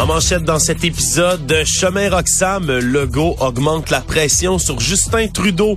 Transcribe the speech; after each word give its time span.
En 0.00 0.06
manchette 0.06 0.44
dans 0.44 0.58
cet 0.58 0.82
épisode, 0.82 1.44
de 1.44 1.62
Chemin 1.62 2.08
Roxham, 2.08 2.66
Legault 2.66 3.36
augmente 3.38 3.90
la 3.90 4.00
pression 4.00 4.58
sur 4.58 4.80
Justin 4.80 5.28
Trudeau. 5.28 5.76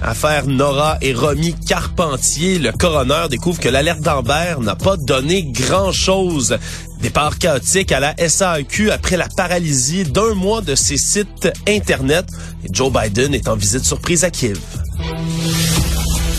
Affaire 0.00 0.46
Nora 0.46 0.96
et 1.02 1.12
Romy 1.12 1.56
Carpentier, 1.66 2.60
le 2.60 2.70
coroner 2.70 3.26
découvre 3.28 3.58
que 3.58 3.68
l'alerte 3.68 4.00
d'Amber 4.00 4.54
n'a 4.60 4.76
pas 4.76 4.96
donné 4.96 5.42
grand-chose. 5.42 6.56
Départ 7.00 7.36
chaotique 7.36 7.90
à 7.90 7.98
la 7.98 8.14
SAQ 8.16 8.92
après 8.92 9.16
la 9.16 9.28
paralysie 9.28 10.04
d'un 10.04 10.34
mois 10.34 10.60
de 10.60 10.76
ses 10.76 10.96
sites 10.96 11.48
Internet. 11.66 12.26
Et 12.64 12.68
Joe 12.70 12.92
Biden 12.92 13.34
est 13.34 13.48
en 13.48 13.56
visite 13.56 13.84
surprise 13.84 14.22
à 14.22 14.30
Kiev. 14.30 14.60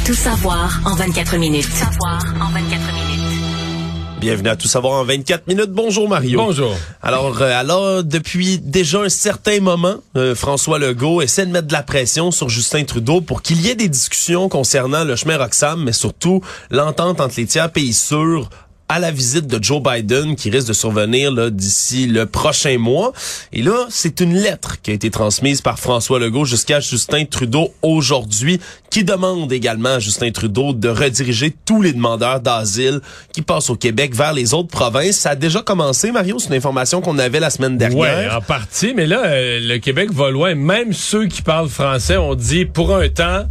Tout 0.06 0.14
savoir 0.14 0.80
en 0.86 0.96
24 0.96 1.36
minutes. 1.36 1.66
Tout 1.66 1.76
savoir 1.76 2.24
en 2.40 2.54
24 2.54 2.64
minutes. 2.64 2.95
Bienvenue 4.20 4.50
à 4.50 4.56
Tout 4.56 4.68
savoir 4.68 4.94
en 4.94 5.04
24 5.04 5.48
minutes. 5.48 5.72
Bonjour 5.72 6.08
Mario. 6.08 6.40
Bonjour. 6.40 6.74
Alors, 7.02 7.42
euh, 7.42 7.52
alors 7.52 8.04
depuis 8.04 8.60
déjà 8.60 9.02
un 9.02 9.10
certain 9.10 9.60
moment, 9.60 9.96
euh, 10.16 10.34
François 10.36 10.80
Legault 10.80 11.22
essaie 11.22 11.46
de 11.46 11.52
mettre 11.52 11.68
de 11.68 11.74
la 11.74 11.84
pression 11.84 12.32
sur 12.32 12.50
Justin 12.50 12.86
Trudeau 12.86 13.20
pour 13.22 13.42
qu'il 13.42 13.62
y 13.62 13.70
ait 13.70 13.76
des 13.76 13.90
discussions 13.90 14.48
concernant 14.48 15.04
le 15.04 15.16
chemin 15.16 15.38
Roxham, 15.38 15.84
mais 15.84 15.92
surtout 15.92 16.42
l'entente 16.72 17.20
entre 17.20 17.36
les 17.38 17.46
tiers 17.46 17.72
pays 17.72 17.94
sûrs 17.94 18.50
à 18.88 19.00
la 19.00 19.12
visite 19.12 19.48
de 19.48 19.62
Joe 19.64 19.82
Biden 19.82 20.36
qui 20.36 20.50
risque 20.50 20.68
de 20.68 20.74
survenir 20.74 21.52
d'ici 21.52 22.06
le 22.06 22.26
prochain 22.26 22.78
mois. 22.78 23.14
Et 23.52 23.64
là, 23.64 23.88
c'est 23.90 24.20
une 24.20 24.36
lettre 24.36 24.82
qui 24.82 24.92
a 24.92 24.94
été 24.94 25.10
transmise 25.10 25.62
par 25.62 25.80
François 25.80 26.20
Legault 26.20 26.46
jusqu'à 26.46 26.80
Justin 26.80 27.26
Trudeau 27.26 27.74
aujourd'hui 27.82 28.60
qui 28.92 29.04
demande 29.04 29.52
également 29.52 29.96
à 29.96 30.00
Justin 30.00 30.32
Trudeau 30.32 30.72
de 30.72 30.88
rediriger 30.88 31.54
tous 31.66 31.82
les 31.82 31.94
demandeurs 31.94 32.40
d'asile 32.40 33.02
qui 33.34 33.42
passent 33.42 33.70
au 33.70 33.76
Québec 33.76 34.16
vers 34.16 34.34
les 34.34 34.54
autres 34.54 34.70
provinces. 34.70 35.18
Ça 35.18 35.32
a 35.32 35.36
déjà 35.36 35.62
commencé, 35.62 36.12
Mario, 36.12 36.40
c'est 36.40 36.50
une 36.50 36.56
information 36.56 37.02
qu'on 37.02 37.18
avait 37.18 37.40
la 37.40 37.50
semaine 37.50 37.78
dernière. 37.78 38.00
Ouais, 38.00 38.30
en 38.30 38.42
partie, 38.42 38.94
mais 38.96 39.08
là, 39.08 39.26
euh, 39.26 39.60
le 39.62 39.80
Québec 39.80 40.12
va 40.14 40.30
loin. 40.30 40.56
Même 40.56 40.94
ceux 40.94 41.26
qui 41.26 41.42
parlent 41.42 41.70
français 41.70 42.18
ont 42.18 42.36
dit 42.36 42.66
pour 42.66 42.96
un 42.96 43.10
temps, 43.10 43.46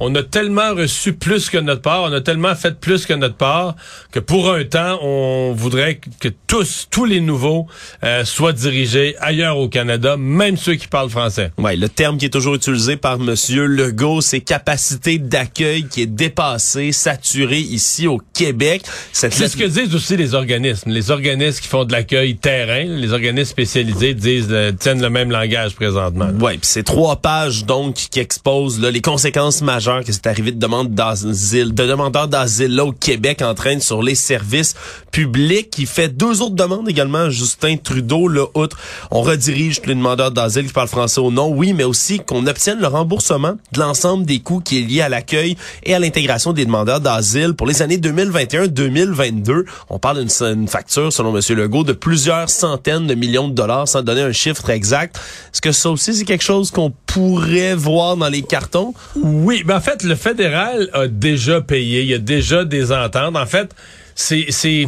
on 0.00 0.14
a 0.14 0.22
tellement 0.22 0.74
reçu 0.74 1.12
plus 1.12 1.50
que 1.50 1.58
notre 1.58 1.82
part, 1.82 2.02
on 2.02 2.12
a 2.12 2.22
tellement 2.22 2.54
fait 2.54 2.80
plus 2.80 3.04
que 3.04 3.12
notre 3.12 3.34
part, 3.34 3.76
que 4.10 4.18
pour 4.18 4.50
un 4.50 4.64
temps, 4.64 4.98
on 5.02 5.52
voudrait 5.52 6.00
que 6.20 6.28
tous, 6.46 6.88
tous 6.90 7.04
les 7.04 7.20
nouveaux 7.20 7.66
euh, 8.02 8.24
soient 8.24 8.54
dirigés 8.54 9.14
ailleurs 9.20 9.58
au 9.58 9.68
Canada, 9.68 10.16
même 10.16 10.56
ceux 10.56 10.74
qui 10.74 10.88
parlent 10.88 11.10
français. 11.10 11.52
Ouais, 11.58 11.76
le 11.76 11.88
terme 11.88 12.16
qui 12.16 12.24
est 12.24 12.30
toujours 12.30 12.54
utilisé 12.54 12.96
par 12.96 13.18
Monsieur 13.18 13.66
Legault, 13.66 14.22
c'est 14.22 14.40
capacité 14.40 15.18
d'accueil 15.18 15.84
qui 15.84 16.02
est 16.02 16.06
dépassée, 16.06 16.92
saturée 16.92 17.60
ici 17.60 18.06
au 18.06 18.20
Québec. 18.32 18.82
C'est 19.12 19.30
ce 19.30 19.56
que 19.56 19.64
disent 19.64 19.94
aussi 19.94 20.16
les 20.16 20.34
organismes. 20.34 20.90
Les 20.90 21.10
organismes 21.10 21.60
qui 21.60 21.68
font 21.68 21.84
de 21.84 21.92
l'accueil 21.92 22.36
terrain, 22.36 22.84
les 22.84 23.12
organismes 23.12 23.50
spécialisés 23.50 24.14
disent 24.14 24.48
euh, 24.50 24.72
tiennent 24.72 25.02
le 25.02 25.10
même 25.10 25.30
langage 25.30 25.74
présentement. 25.74 26.30
Ouais, 26.40 26.52
puis 26.52 26.60
c'est 26.62 26.84
trois 26.84 27.16
pages 27.16 27.66
donc 27.66 27.94
qui 27.94 28.20
exposent 28.20 28.80
là, 28.80 28.90
les 28.90 29.02
conséquences 29.02 29.60
majeures 29.60 29.89
que 29.98 30.12
c'est 30.12 30.26
arrivé 30.26 30.52
de 30.52 30.84
d'asile, 30.88 31.74
de 31.74 31.86
demandeurs 31.86 32.28
d'asile 32.28 32.74
là 32.74 32.84
au 32.84 32.92
Québec 32.92 33.42
en 33.42 33.54
train 33.54 33.80
sur 33.80 34.02
les 34.02 34.14
services 34.14 34.74
publics. 35.10 35.74
Il 35.78 35.86
fait 35.86 36.08
deux 36.08 36.42
autres 36.42 36.54
demandes 36.54 36.88
également 36.88 37.28
Justin 37.30 37.76
Trudeau, 37.76 38.28
là, 38.28 38.46
outre 38.54 38.78
on 39.10 39.22
redirige 39.22 39.80
les 39.84 39.94
demandeurs 39.94 40.30
d'asile 40.30 40.66
qui 40.66 40.72
parlent 40.72 40.88
français 40.88 41.20
au 41.20 41.30
nom, 41.30 41.48
oui, 41.48 41.72
mais 41.72 41.84
aussi 41.84 42.20
qu'on 42.20 42.46
obtienne 42.46 42.78
le 42.80 42.86
remboursement 42.86 43.54
de 43.72 43.80
l'ensemble 43.80 44.24
des 44.24 44.38
coûts 44.40 44.60
qui 44.60 44.78
est 44.78 44.82
lié 44.82 45.00
à 45.00 45.08
l'accueil 45.08 45.56
et 45.82 45.94
à 45.94 45.98
l'intégration 45.98 46.52
des 46.52 46.64
demandeurs 46.64 47.00
d'asile 47.00 47.54
pour 47.54 47.66
les 47.66 47.82
années 47.82 47.98
2021-2022. 47.98 49.64
On 49.88 49.98
parle 49.98 50.24
d'une 50.24 50.68
facture, 50.68 51.12
selon 51.12 51.36
M. 51.36 51.42
Legault, 51.56 51.84
de 51.84 51.92
plusieurs 51.92 52.48
centaines 52.48 53.06
de 53.06 53.14
millions 53.14 53.48
de 53.48 53.54
dollars, 53.54 53.88
sans 53.88 54.02
donner 54.02 54.22
un 54.22 54.32
chiffre 54.32 54.70
exact. 54.70 55.18
Est-ce 55.52 55.60
que 55.60 55.72
ça 55.72 55.90
aussi, 55.90 56.14
c'est 56.14 56.24
quelque 56.24 56.44
chose 56.44 56.70
qu'on 56.70 56.92
pourrait 57.06 57.74
voir 57.74 58.16
dans 58.16 58.28
les 58.28 58.42
cartons? 58.42 58.94
Oui, 59.16 59.64
ben 59.64 59.79
en 59.80 59.82
fait, 59.82 60.02
le 60.02 60.14
fédéral 60.14 60.90
a 60.92 61.08
déjà 61.08 61.62
payé, 61.62 62.02
il 62.02 62.08
y 62.08 62.12
a 62.12 62.18
déjà 62.18 62.66
des 62.66 62.92
ententes. 62.92 63.34
En 63.34 63.46
fait, 63.46 63.74
c'est 64.14 64.44
c'est 64.50 64.86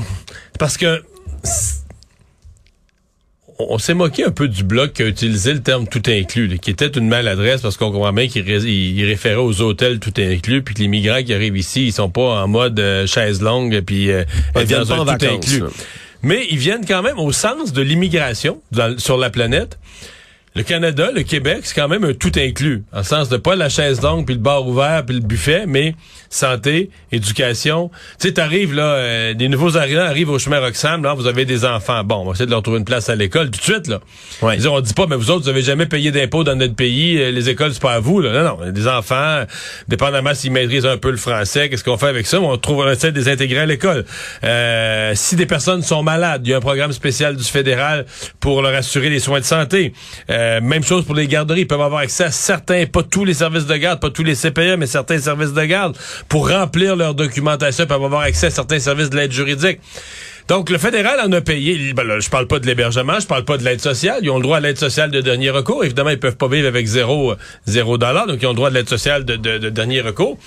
parce 0.58 0.76
que 0.76 1.00
on 3.58 3.78
s'est 3.78 3.94
moqué 3.94 4.24
un 4.24 4.30
peu 4.30 4.48
du 4.48 4.64
bloc 4.64 4.92
qui 4.92 5.02
a 5.02 5.06
utilisé 5.06 5.54
le 5.54 5.62
terme 5.62 5.88
tout 5.88 6.02
inclus, 6.08 6.58
qui 6.58 6.70
était 6.70 6.88
une 6.88 7.08
maladresse 7.08 7.62
parce 7.62 7.78
qu'on 7.78 7.90
comprend 7.90 8.12
bien 8.12 8.28
qu'il 8.28 8.44
référait 9.06 9.36
aux 9.36 9.62
hôtels 9.62 9.98
tout 9.98 10.12
inclus, 10.18 10.62
puis 10.62 10.74
que 10.74 10.80
les 10.80 10.88
migrants 10.88 11.22
qui 11.22 11.32
arrivent 11.32 11.56
ici, 11.56 11.86
ils 11.86 11.92
sont 11.94 12.10
pas 12.10 12.42
en 12.42 12.48
mode 12.48 12.78
euh, 12.78 13.06
chaise 13.06 13.40
longue, 13.40 13.80
puis 13.80 14.10
euh, 14.10 14.24
ils 14.56 14.66
viennent 14.66 14.86
pas 14.86 15.00
en 15.00 15.06
tout 15.06 15.24
inclus. 15.24 15.62
Mais 16.22 16.46
ils 16.50 16.58
viennent 16.58 16.84
quand 16.86 17.02
même 17.02 17.18
au 17.18 17.32
sens 17.32 17.72
de 17.72 17.80
l'immigration 17.80 18.60
sur 18.98 19.16
la 19.16 19.30
planète. 19.30 19.78
Le 20.54 20.62
Canada, 20.62 21.10
le 21.14 21.22
Québec, 21.22 21.60
c'est 21.62 21.74
quand 21.74 21.88
même 21.88 22.04
un 22.04 22.12
tout 22.12 22.32
inclus, 22.36 22.84
en 22.92 23.02
sens 23.02 23.30
de 23.30 23.38
pas 23.38 23.56
la 23.56 23.70
chaise 23.70 24.02
longue, 24.02 24.26
puis 24.26 24.34
le 24.34 24.40
bar 24.40 24.68
ouvert, 24.68 25.02
puis 25.06 25.14
le 25.14 25.22
buffet, 25.22 25.64
mais 25.66 25.94
santé, 26.28 26.90
éducation. 27.10 27.90
Tu 28.20 28.28
sais, 28.28 28.34
t'arrives 28.34 28.74
là, 28.74 28.82
euh, 28.82 29.34
des 29.34 29.48
nouveaux 29.48 29.78
arrivants 29.78 30.02
arrivent 30.02 30.28
au 30.28 30.38
chemin 30.38 30.60
Roxham, 30.60 31.02
là, 31.02 31.14
vous 31.14 31.26
avez 31.26 31.46
des 31.46 31.64
enfants. 31.64 32.04
Bon, 32.04 32.16
on 32.16 32.24
va 32.26 32.32
essayer 32.32 32.44
de 32.44 32.50
leur 32.50 32.62
trouver 32.62 32.78
une 32.78 32.84
place 32.84 33.08
à 33.08 33.14
l'école 33.14 33.50
tout 33.50 33.60
de 33.60 33.64
suite, 33.64 33.86
là. 33.86 34.00
Ouais. 34.42 34.66
on 34.66 34.80
dit 34.82 34.92
pas, 34.92 35.06
mais 35.06 35.16
vous 35.16 35.30
autres, 35.30 35.44
vous 35.44 35.48
avez 35.48 35.62
jamais 35.62 35.86
payé 35.86 36.10
d'impôts 36.10 36.44
dans 36.44 36.54
notre 36.54 36.74
pays, 36.74 37.18
euh, 37.18 37.30
les 37.30 37.48
écoles, 37.48 37.72
c'est 37.72 37.80
pas 37.80 37.94
à 37.94 38.00
vous, 38.00 38.20
là. 38.20 38.42
Non, 38.42 38.58
non, 38.58 38.70
des 38.70 38.88
enfants, 38.88 39.44
dépendamment 39.88 40.34
s'ils 40.34 40.52
maîtrisent 40.52 40.84
un 40.84 40.98
peu 40.98 41.10
le 41.10 41.16
français, 41.16 41.70
qu'est-ce 41.70 41.84
qu'on 41.84 41.96
fait 41.96 42.08
avec 42.08 42.26
ça? 42.26 42.38
On 42.42 42.58
trouve, 42.58 42.80
on 42.80 42.90
essaie 42.90 43.10
de 43.10 43.18
les 43.18 43.30
intégrer 43.30 43.60
à 43.60 43.66
l'école. 43.66 44.04
Euh, 44.44 45.12
si 45.14 45.34
des 45.34 45.46
personnes 45.46 45.82
sont 45.82 46.02
malades, 46.02 46.42
il 46.44 46.50
y 46.50 46.52
a 46.52 46.58
un 46.58 46.60
programme 46.60 46.92
spécial 46.92 47.36
du 47.36 47.44
fédéral 47.44 48.04
pour 48.38 48.60
leur 48.60 48.74
assurer 48.74 49.08
les 49.08 49.18
soins 49.18 49.40
de 49.40 49.46
santé. 49.46 49.94
Euh, 50.28 50.41
même 50.60 50.84
chose 50.84 51.04
pour 51.04 51.14
les 51.14 51.26
garderies. 51.26 51.62
Ils 51.62 51.66
peuvent 51.66 51.80
avoir 51.80 52.00
accès 52.00 52.24
à 52.24 52.30
certains, 52.30 52.86
pas 52.86 53.02
tous 53.02 53.24
les 53.24 53.34
services 53.34 53.66
de 53.66 53.76
garde, 53.76 54.00
pas 54.00 54.10
tous 54.10 54.24
les 54.24 54.34
CPE, 54.34 54.76
mais 54.78 54.86
certains 54.86 55.18
services 55.18 55.52
de 55.52 55.64
garde. 55.64 55.96
Pour 56.28 56.48
remplir 56.48 56.96
leur 56.96 57.14
documentation, 57.14 57.84
ils 57.84 57.88
peuvent 57.88 58.04
avoir 58.04 58.22
accès 58.22 58.46
à 58.46 58.50
certains 58.50 58.78
services 58.78 59.10
de 59.10 59.16
l'aide 59.16 59.32
juridique. 59.32 59.80
Donc, 60.48 60.70
le 60.70 60.78
fédéral 60.78 61.20
en 61.20 61.32
a 61.32 61.40
payé. 61.40 61.92
Ben 61.94 62.04
là, 62.04 62.20
je 62.20 62.28
parle 62.28 62.46
pas 62.46 62.58
de 62.58 62.66
l'hébergement, 62.66 63.18
je 63.20 63.26
parle 63.26 63.44
pas 63.44 63.56
de 63.56 63.64
l'aide 63.64 63.80
sociale. 63.80 64.18
Ils 64.22 64.30
ont 64.30 64.36
le 64.36 64.42
droit 64.42 64.56
à 64.56 64.60
l'aide 64.60 64.78
sociale 64.78 65.10
de 65.10 65.20
dernier 65.20 65.50
recours. 65.50 65.84
Évidemment, 65.84 66.10
ils 66.10 66.18
peuvent 66.18 66.36
pas 66.36 66.48
vivre 66.48 66.66
avec 66.66 66.86
zéro, 66.86 67.34
zéro 67.66 67.98
dollar, 67.98 68.26
donc 68.26 68.38
ils 68.40 68.46
ont 68.46 68.50
le 68.50 68.56
droit 68.56 68.70
de 68.70 68.74
l'aide 68.74 68.88
sociale 68.88 69.24
de, 69.24 69.36
de, 69.36 69.70
dernier 69.70 70.00
recours. 70.00 70.38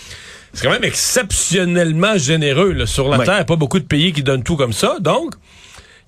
C'est 0.54 0.66
quand 0.66 0.72
même 0.72 0.84
exceptionnellement 0.84 2.18
généreux 2.18 2.72
là, 2.72 2.86
sur 2.86 3.10
la 3.10 3.26
terre. 3.26 3.46
Pas 3.46 3.56
beaucoup 3.56 3.80
de 3.80 3.86
pays 3.86 4.14
qui 4.14 4.24
donnent 4.24 4.44
tout 4.44 4.56
comme 4.56 4.74
ça. 4.74 4.98
Donc, 5.02 5.34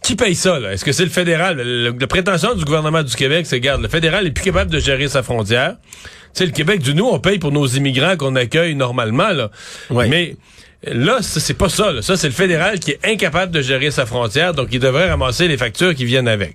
qui 0.08 0.16
paye 0.16 0.36
ça? 0.36 0.58
Est-ce 0.72 0.86
que 0.86 0.94
c'est 0.94 1.04
le 1.04 1.10
fédéral? 1.10 1.58
la 1.58 2.08
prétention 2.08 2.56
du 2.56 2.64
gouvernement 2.64 3.04
du 3.04 3.14
Québec, 3.14 3.46
c'est, 3.46 3.60
garde, 3.60 3.82
le 3.82 3.90
fédéral 3.90 4.26
est 4.26 4.32
plus 4.32 4.46
capable 4.46 4.72
de 4.72 4.80
gérer 4.80 5.10
sa 5.10 5.22
frontière. 5.22 5.76
Tu 5.84 6.00
sais, 6.34 6.46
le 6.46 6.54
Québec, 6.54 6.82
du 6.82 6.96
nous, 6.96 7.04
on 7.06 7.20
paye 7.20 7.40
pour 7.40 7.52
nos 7.52 7.68
immigrants 7.68 8.16
qu'on 8.16 8.38
accueille 8.38 8.74
normalement, 8.74 9.34
là. 9.34 9.52
Mais 9.90 10.38
là, 10.84 11.18
c'est 11.22 11.58
pas 11.58 11.68
ça. 11.68 11.92
Là. 11.92 12.02
Ça, 12.02 12.16
c'est 12.16 12.28
le 12.28 12.34
fédéral 12.34 12.80
qui 12.80 12.92
est 12.92 13.00
incapable 13.04 13.52
de 13.52 13.60
gérer 13.60 13.92
sa 13.92 14.06
frontière, 14.06 14.54
donc 14.54 14.70
il 14.72 14.80
devrait 14.80 15.10
ramasser 15.10 15.50
les 15.50 15.58
factures 15.58 15.94
qui 15.94 16.06
viennent 16.06 16.30
avec. 16.30 16.52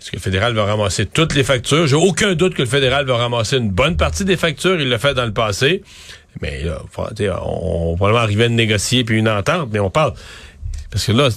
Est-ce 0.00 0.10
que 0.10 0.16
le 0.16 0.22
fédéral 0.22 0.54
va 0.54 0.64
ramasser 0.64 1.04
toutes 1.04 1.34
les 1.34 1.44
factures? 1.44 1.86
J'ai 1.86 1.96
aucun 1.96 2.32
doute 2.32 2.54
que 2.54 2.62
le 2.62 2.68
fédéral 2.68 3.04
va 3.04 3.18
ramasser 3.18 3.58
une 3.58 3.68
bonne 3.68 3.98
partie 3.98 4.24
des 4.24 4.38
factures. 4.38 4.80
Il 4.80 4.88
l'a 4.88 4.98
fait 4.98 5.12
dans 5.12 5.26
le 5.26 5.34
passé. 5.34 5.82
Mais 6.40 6.62
là, 6.62 6.80
on, 6.96 7.02
on 7.42 7.90
va 7.90 7.96
probablement 7.96 8.22
arriver 8.22 8.44
à 8.44 8.48
négocier 8.48 9.04
puis 9.04 9.18
une 9.18 9.28
entente, 9.28 9.68
mais 9.70 9.80
on 9.80 9.90
parle 9.90 10.14
parce 10.90 11.06
que 11.06 11.12
là, 11.12 11.28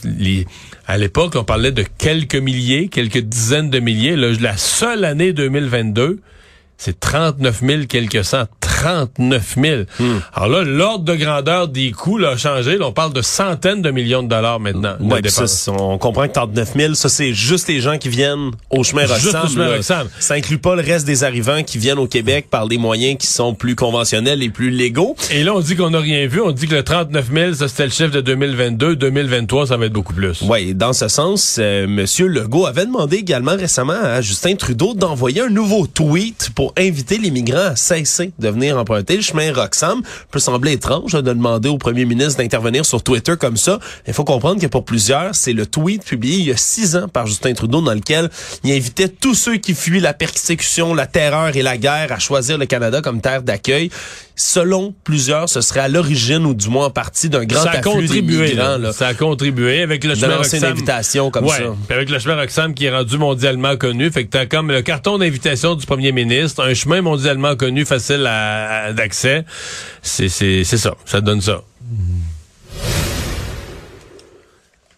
à 0.87 0.97
l'époque, 0.97 1.33
on 1.35 1.43
parlait 1.43 1.71
de 1.71 1.83
quelques 1.97 2.35
milliers, 2.35 2.87
quelques 2.87 3.19
dizaines 3.19 3.69
de 3.69 3.79
milliers. 3.79 4.15
la 4.15 4.57
seule 4.57 5.05
année 5.05 5.31
2022, 5.31 6.19
c'est 6.77 6.99
39 6.99 7.61
000 7.61 7.81
quelques 7.87 8.23
cents. 8.25 8.45
39 8.83 9.55
000. 9.61 9.81
Hmm. 9.99 10.19
Alors 10.33 10.49
là, 10.49 10.63
l'ordre 10.63 11.05
de 11.05 11.15
grandeur 11.15 11.69
des 11.69 11.91
coûts 11.91 12.19
a 12.25 12.35
changé. 12.35 12.77
on 12.81 12.91
parle 12.91 13.13
de 13.13 13.21
centaines 13.21 13.81
de 13.81 13.91
millions 13.91 14.23
de 14.23 14.27
dollars 14.27 14.59
maintenant. 14.59 14.95
Ouais, 14.99 15.21
ça, 15.29 15.71
on 15.71 15.97
comprend 15.97 16.27
que 16.27 16.33
39 16.33 16.73
000, 16.75 16.93
ça 16.93 17.07
c'est 17.07 17.33
juste 17.33 17.69
les 17.69 17.79
gens 17.79 17.97
qui 17.97 18.09
viennent 18.09 18.51
au 18.69 18.83
chemin 18.83 19.05
Roxham. 19.05 20.07
Ça 20.19 20.33
inclut 20.33 20.57
pas 20.57 20.75
le 20.75 20.81
reste 20.81 21.05
des 21.05 21.23
arrivants 21.23 21.63
qui 21.63 21.77
viennent 21.77 21.99
au 21.99 22.07
Québec 22.07 22.47
par 22.49 22.67
des 22.67 22.77
moyens 22.77 23.17
qui 23.17 23.27
sont 23.27 23.55
plus 23.55 23.75
conventionnels 23.75 24.43
et 24.43 24.49
plus 24.49 24.69
légaux. 24.69 25.15
Et 25.31 25.43
là, 25.43 25.53
on 25.55 25.61
dit 25.61 25.75
qu'on 25.75 25.91
n'a 25.91 25.99
rien 25.99 26.27
vu. 26.27 26.41
On 26.41 26.51
dit 26.51 26.67
que 26.67 26.75
le 26.75 26.83
39 26.83 27.31
000, 27.33 27.53
ça 27.53 27.67
c'était 27.69 27.85
le 27.85 27.91
chiffre 27.91 28.11
de 28.11 28.21
2022. 28.21 28.97
2023, 28.97 29.67
ça 29.67 29.77
va 29.77 29.85
être 29.85 29.93
beaucoup 29.93 30.13
plus. 30.13 30.41
Oui, 30.41 30.73
dans 30.73 30.93
ce 30.93 31.07
sens, 31.07 31.57
euh, 31.59 31.87
Monsieur 31.87 32.27
Legault 32.27 32.65
avait 32.65 32.85
demandé 32.85 33.17
également 33.17 33.55
récemment 33.55 33.93
à 33.93 34.19
Justin 34.21 34.55
Trudeau 34.55 34.93
d'envoyer 34.93 35.41
un 35.41 35.49
nouveau 35.49 35.87
tweet 35.87 36.49
pour 36.53 36.73
inviter 36.77 37.17
les 37.17 37.31
migrants 37.31 37.71
à 37.71 37.75
cesser 37.75 38.31
de 38.39 38.49
venir 38.49 38.72
emprunter 38.77 39.15
le 39.15 39.21
chemin 39.21 39.53
Roxham. 39.53 40.01
Peut 40.31 40.39
sembler 40.39 40.73
étrange 40.73 41.13
de 41.13 41.21
demander 41.21 41.69
au 41.69 41.77
premier 41.77 42.05
ministre 42.05 42.37
d'intervenir 42.37 42.85
sur 42.85 43.03
Twitter 43.03 43.33
comme 43.39 43.57
ça. 43.57 43.79
Il 44.07 44.13
faut 44.13 44.23
comprendre 44.23 44.61
que 44.61 44.67
pour 44.67 44.85
plusieurs, 44.85 45.35
c'est 45.35 45.53
le 45.53 45.65
tweet 45.65 46.03
publié 46.03 46.37
il 46.37 46.45
y 46.45 46.51
a 46.51 46.57
six 46.57 46.95
ans 46.95 47.07
par 47.07 47.27
Justin 47.27 47.53
Trudeau 47.53 47.81
dans 47.81 47.93
lequel 47.93 48.29
il 48.63 48.71
invitait 48.71 49.09
tous 49.09 49.35
ceux 49.35 49.57
qui 49.57 49.73
fuient 49.73 49.99
la 49.99 50.13
persécution, 50.13 50.93
la 50.93 51.07
terreur 51.07 51.55
et 51.55 51.61
la 51.61 51.77
guerre 51.77 52.11
à 52.11 52.19
choisir 52.19 52.57
le 52.57 52.65
Canada 52.65 53.01
comme 53.01 53.21
terre 53.21 53.43
d'accueil 53.43 53.89
selon 54.35 54.93
plusieurs, 55.03 55.47
ce 55.49 55.61
serait 55.61 55.81
à 55.81 55.87
l'origine 55.87 56.45
ou 56.45 56.53
du 56.53 56.69
moins 56.69 56.85
en 56.87 56.89
partie 56.89 57.29
d'un 57.29 57.45
grand 57.45 57.61
ça 57.63 57.69
a 57.71 57.77
afflux 57.77 57.91
contribué, 57.91 58.53
là. 58.53 58.91
Ça 58.93 59.07
a 59.07 59.13
contribué 59.13 59.81
avec 59.83 60.03
le 60.03 60.15
chemin 60.15 60.37
lancer 60.37 60.57
une 60.57 60.63
Roxham. 60.63 60.71
invitation 60.77 61.31
comme 61.31 61.45
Ouais. 61.45 61.51
ça. 61.57 61.75
Puis 61.87 61.95
avec 61.95 62.09
le 62.09 62.17
chemin 62.19 62.35
Roxham 62.35 62.73
qui 62.73 62.85
est 62.85 62.91
rendu 62.95 63.17
mondialement 63.17 63.77
connu, 63.77 64.09
fait 64.11 64.25
que 64.25 64.29
t'as 64.31 64.45
comme 64.45 64.71
le 64.71 64.81
carton 64.81 65.17
d'invitation 65.17 65.75
du 65.75 65.85
premier 65.85 66.11
ministre, 66.11 66.63
un 66.63 66.73
chemin 66.73 67.01
mondialement 67.01 67.55
connu, 67.55 67.85
facile 67.85 68.25
à- 68.25 68.85
à- 68.85 68.93
d'accès. 68.93 69.45
C'est 70.01 70.29
c'est 70.29 70.63
c'est 70.63 70.77
ça, 70.77 70.95
ça 71.05 71.21
donne 71.21 71.41
ça. 71.41 71.61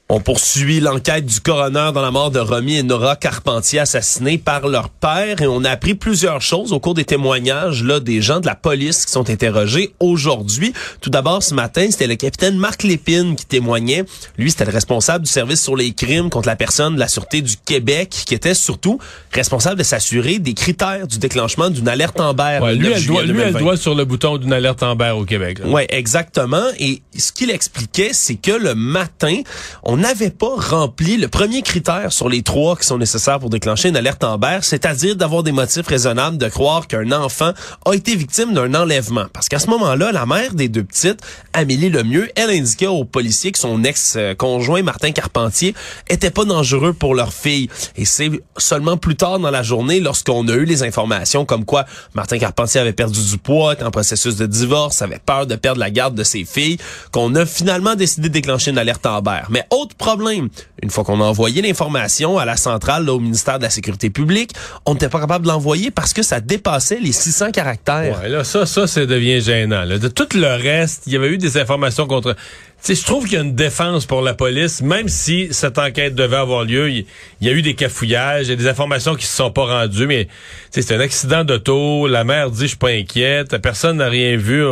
On 0.07 0.19
poursuit 0.19 0.81
l'enquête 0.81 1.25
du 1.25 1.40
coroner 1.40 1.90
dans 1.92 2.04
la 2.04 2.12
mort 2.12 2.30
de 2.30 2.38
Romy 2.38 2.75
et 2.78 2.84
Nora 2.84 3.16
Carpentier 3.16 3.80
assassinés 3.80 4.38
par 4.38 4.68
leur 4.68 4.90
père 4.90 5.42
et 5.42 5.48
on 5.48 5.63
a 5.63 5.72
appris 5.72 5.96
plusieurs 5.96 6.44
choses 6.44 6.74
au 6.74 6.80
cours 6.80 6.94
des 6.94 7.06
témoignages 7.06 7.84
là 7.84 8.00
des 8.00 8.22
gens 8.22 8.40
de 8.40 8.46
la 8.46 8.54
police 8.54 9.07
qui 9.07 9.12
sont 9.12 9.28
interrogés 9.31 9.96
aujourd'hui. 10.00 10.74
Tout 11.02 11.10
d'abord 11.10 11.42
ce 11.42 11.56
matin, 11.56 11.88
c'était 11.90 12.06
le 12.06 12.18
capitaine 12.18 12.56
Marc 12.56 12.84
Lépine 12.84 13.36
qui 13.36 13.48
témoignait. 13.48 14.04
Lui, 14.38 14.52
c'était 14.52 14.66
le 14.66 14.72
responsable 14.74 15.25
du 15.25 15.31
service 15.31 15.60
sur 15.63 15.75
les 15.75 15.92
crimes 15.94 16.30
contre 16.30 16.50
la 16.50 16.56
personne 16.56 16.94
de 16.94 17.00
la 17.00 17.07
sûreté 17.07 17.42
du 17.42 17.56
Québec 17.57 18.10
qui 18.28 18.36
était 18.36 18.54
surtout 18.54 19.00
responsable 19.31 19.80
de 19.80 19.84
s'assurer 19.84 20.38
des 20.38 20.54
critères 20.54 21.07
du 21.07 21.18
déclenchement 21.18 21.72
d'une 21.72 21.88
alerte 21.88 22.19
Amber. 22.19 22.60
Ouais, 22.62 22.75
lui, 22.75 22.90
9 22.90 22.98
elle 22.98 23.06
doit, 23.07 23.22
juillet 23.24 23.34
lui, 23.34 23.42
elle 23.42 23.54
2020. 23.54 23.60
doit 23.60 23.78
sur 23.78 23.96
le 23.96 24.06
bouton 24.06 24.38
d'une 24.38 24.54
alerte 24.54 24.84
Amber 24.84 25.13
au 25.18 25.25
Québec. 25.25 25.57
là. 25.57 25.68
Ouais, 25.68 25.88
exactement. 25.90 26.63
Et 26.80 27.02
ce 27.18 27.31
qu'il 27.31 27.50
expliquait, 27.50 28.12
c'est 28.13 28.36
que 28.36 28.52
le 28.52 28.75
matin, 28.75 29.42
on 29.81 29.94
n'avait 29.97 30.30
pas 30.30 30.56
rempli 30.57 31.18
le 31.18 31.27
premier 31.27 31.62
critère 31.62 32.12
sur 32.12 32.30
les 32.30 32.42
trois 32.42 32.75
qui 32.75 32.88
sont 32.88 32.97
nécessaires 32.97 33.39
pour 33.39 33.50
déclencher 33.50 33.89
une 33.89 33.97
alerte 33.97 34.24
Amber, 34.24 34.59
c'est-à-dire 34.62 35.15
d'avoir 35.15 35.44
des 35.44 35.51
motifs 35.51 35.88
raisonnables 35.88 36.38
de 36.38 36.47
croire 36.47 36.88
qu'un 36.88 37.12
enfant 37.12 37.51
a 37.86 37.94
été 37.94 38.15
victime 38.15 38.53
d'un 38.53 38.74
enlèvement. 38.74 39.25
Parce 39.33 39.47
qu'à 39.47 39.59
ce 39.59 39.69
moment-là, 39.69 40.12
la 40.12 40.25
mère 40.25 40.53
des 40.53 40.69
deux 40.69 40.83
petites, 40.83 41.21
Amélie 41.53 41.89
Lemieux, 41.89 42.30
elle 42.36 42.50
indiquait 42.50 42.88
aux 42.88 43.06
policiers 43.06 43.51
que 43.51 43.59
son 43.59 43.83
ex-conjoint 43.83 44.81
Martin 44.81 45.12
Carpentier 45.12 45.75
était 46.09 46.31
pas 46.31 46.45
dangereux 46.45 46.94
pour 46.94 47.15
leur 47.15 47.33
fille. 47.33 47.69
Et 47.95 48.06
c'est 48.06 48.31
seulement 48.57 48.97
plus 48.97 49.15
tard 49.15 49.39
dans 49.39 49.51
la 49.51 49.63
journée, 49.63 50.00
lorsqu'on 50.00 50.47
a 50.47 50.53
eu 50.53 50.65
les 50.65 50.83
informations 50.83 51.45
comme 51.45 51.65
quoi 51.65 51.86
Martin 52.13 52.38
Carpentier 52.38 52.81
avait 52.81 52.94
perdu 52.94 53.24
du 53.24 53.38
poids, 53.38 53.74
était 53.74 53.83
en 53.83 53.92
processus 53.92 54.36
de 54.36 54.45
divorce, 54.45 55.01
avait 55.01 55.19
peur 55.24 55.45
de 55.45 55.56
perdre 55.56 55.80
la 55.80 55.92
garde 55.92 56.15
de 56.15 56.24
ses 56.24 56.45
filles, 56.45 56.77
qu'on 57.12 57.36
a 57.36 57.45
finalement 57.45 57.95
décidé 57.95 58.30
de 58.30 58.33
déclencher 58.33 58.71
une 58.71 58.77
alerte 58.77 59.06
Amber. 59.06 59.42
Mais 59.50 59.65
problème, 59.94 60.50
une 60.82 60.90
fois 60.90 61.04
qu'on 61.04 61.22
a 61.22 61.24
envoyé 61.24 61.62
l'information 61.62 62.38
à 62.38 62.46
la 62.46 62.58
centrale, 62.58 63.06
là, 63.06 63.14
au 63.14 63.20
ministère 63.20 63.60
de 63.60 63.64
la 63.64 63.70
Sécurité 63.70 64.10
publique, 64.10 64.52
on 64.86 64.94
n'était 64.94 65.10
pas 65.10 65.20
capable 65.20 65.46
de 65.46 65.52
l'envoyer 65.52 65.92
parce 65.92 66.14
que 66.14 66.24
ça 66.24 66.40
dépassait 66.40 67.00
les 67.00 67.12
600 67.12 67.52
caractères. 67.52 68.20
Ouais, 68.22 68.30
là, 68.30 68.44
ça, 68.44 68.66
ça, 68.66 68.88
ça 68.88 69.06
devient 69.06 69.42
gênant. 69.42 69.84
là. 69.84 69.98
De 69.98 70.08
tout 70.08 70.28
le 70.34 70.62
reste, 70.62 71.04
il 71.06 71.14
y 71.14 71.16
avait 71.16 71.30
eu 71.30 71.38
des 71.38 71.58
informations 71.58 72.08
contre. 72.08 72.36
Tu 72.84 72.94
sais, 72.94 73.02
je 73.02 73.06
trouve 73.06 73.24
qu'il 73.24 73.34
y 73.34 73.38
a 73.38 73.42
une 73.42 73.56
défense 73.56 74.06
pour 74.06 74.22
la 74.22 74.34
police, 74.34 74.82
même 74.82 75.08
si 75.08 75.48
cette 75.52 75.80
enquête 75.80 76.14
devait 76.14 76.36
avoir 76.36 76.66
lieu. 76.66 76.90
Il 76.90 77.06
y, 77.42 77.50
a 77.50 77.52
eu 77.52 77.62
des 77.62 77.74
cafouillages, 77.74 78.48
il 78.48 78.50
y 78.50 78.54
a 78.54 78.56
des 78.56 78.68
informations 78.68 79.16
qui 79.16 79.26
se 79.26 79.36
sont 79.36 79.50
pas 79.50 79.66
rendues, 79.66 80.06
mais 80.06 80.28
c'est 80.70 80.92
un 80.92 81.00
accident 81.00 81.44
d'auto. 81.44 82.08
La 82.08 82.24
mère 82.24 82.52
dit, 82.52 82.64
je 82.64 82.68
suis 82.68 82.78
pas 82.78 82.90
inquiète. 82.90 83.58
Personne 83.58 83.98
n'a 83.98 84.08
rien 84.08 84.38
vu. 84.38 84.64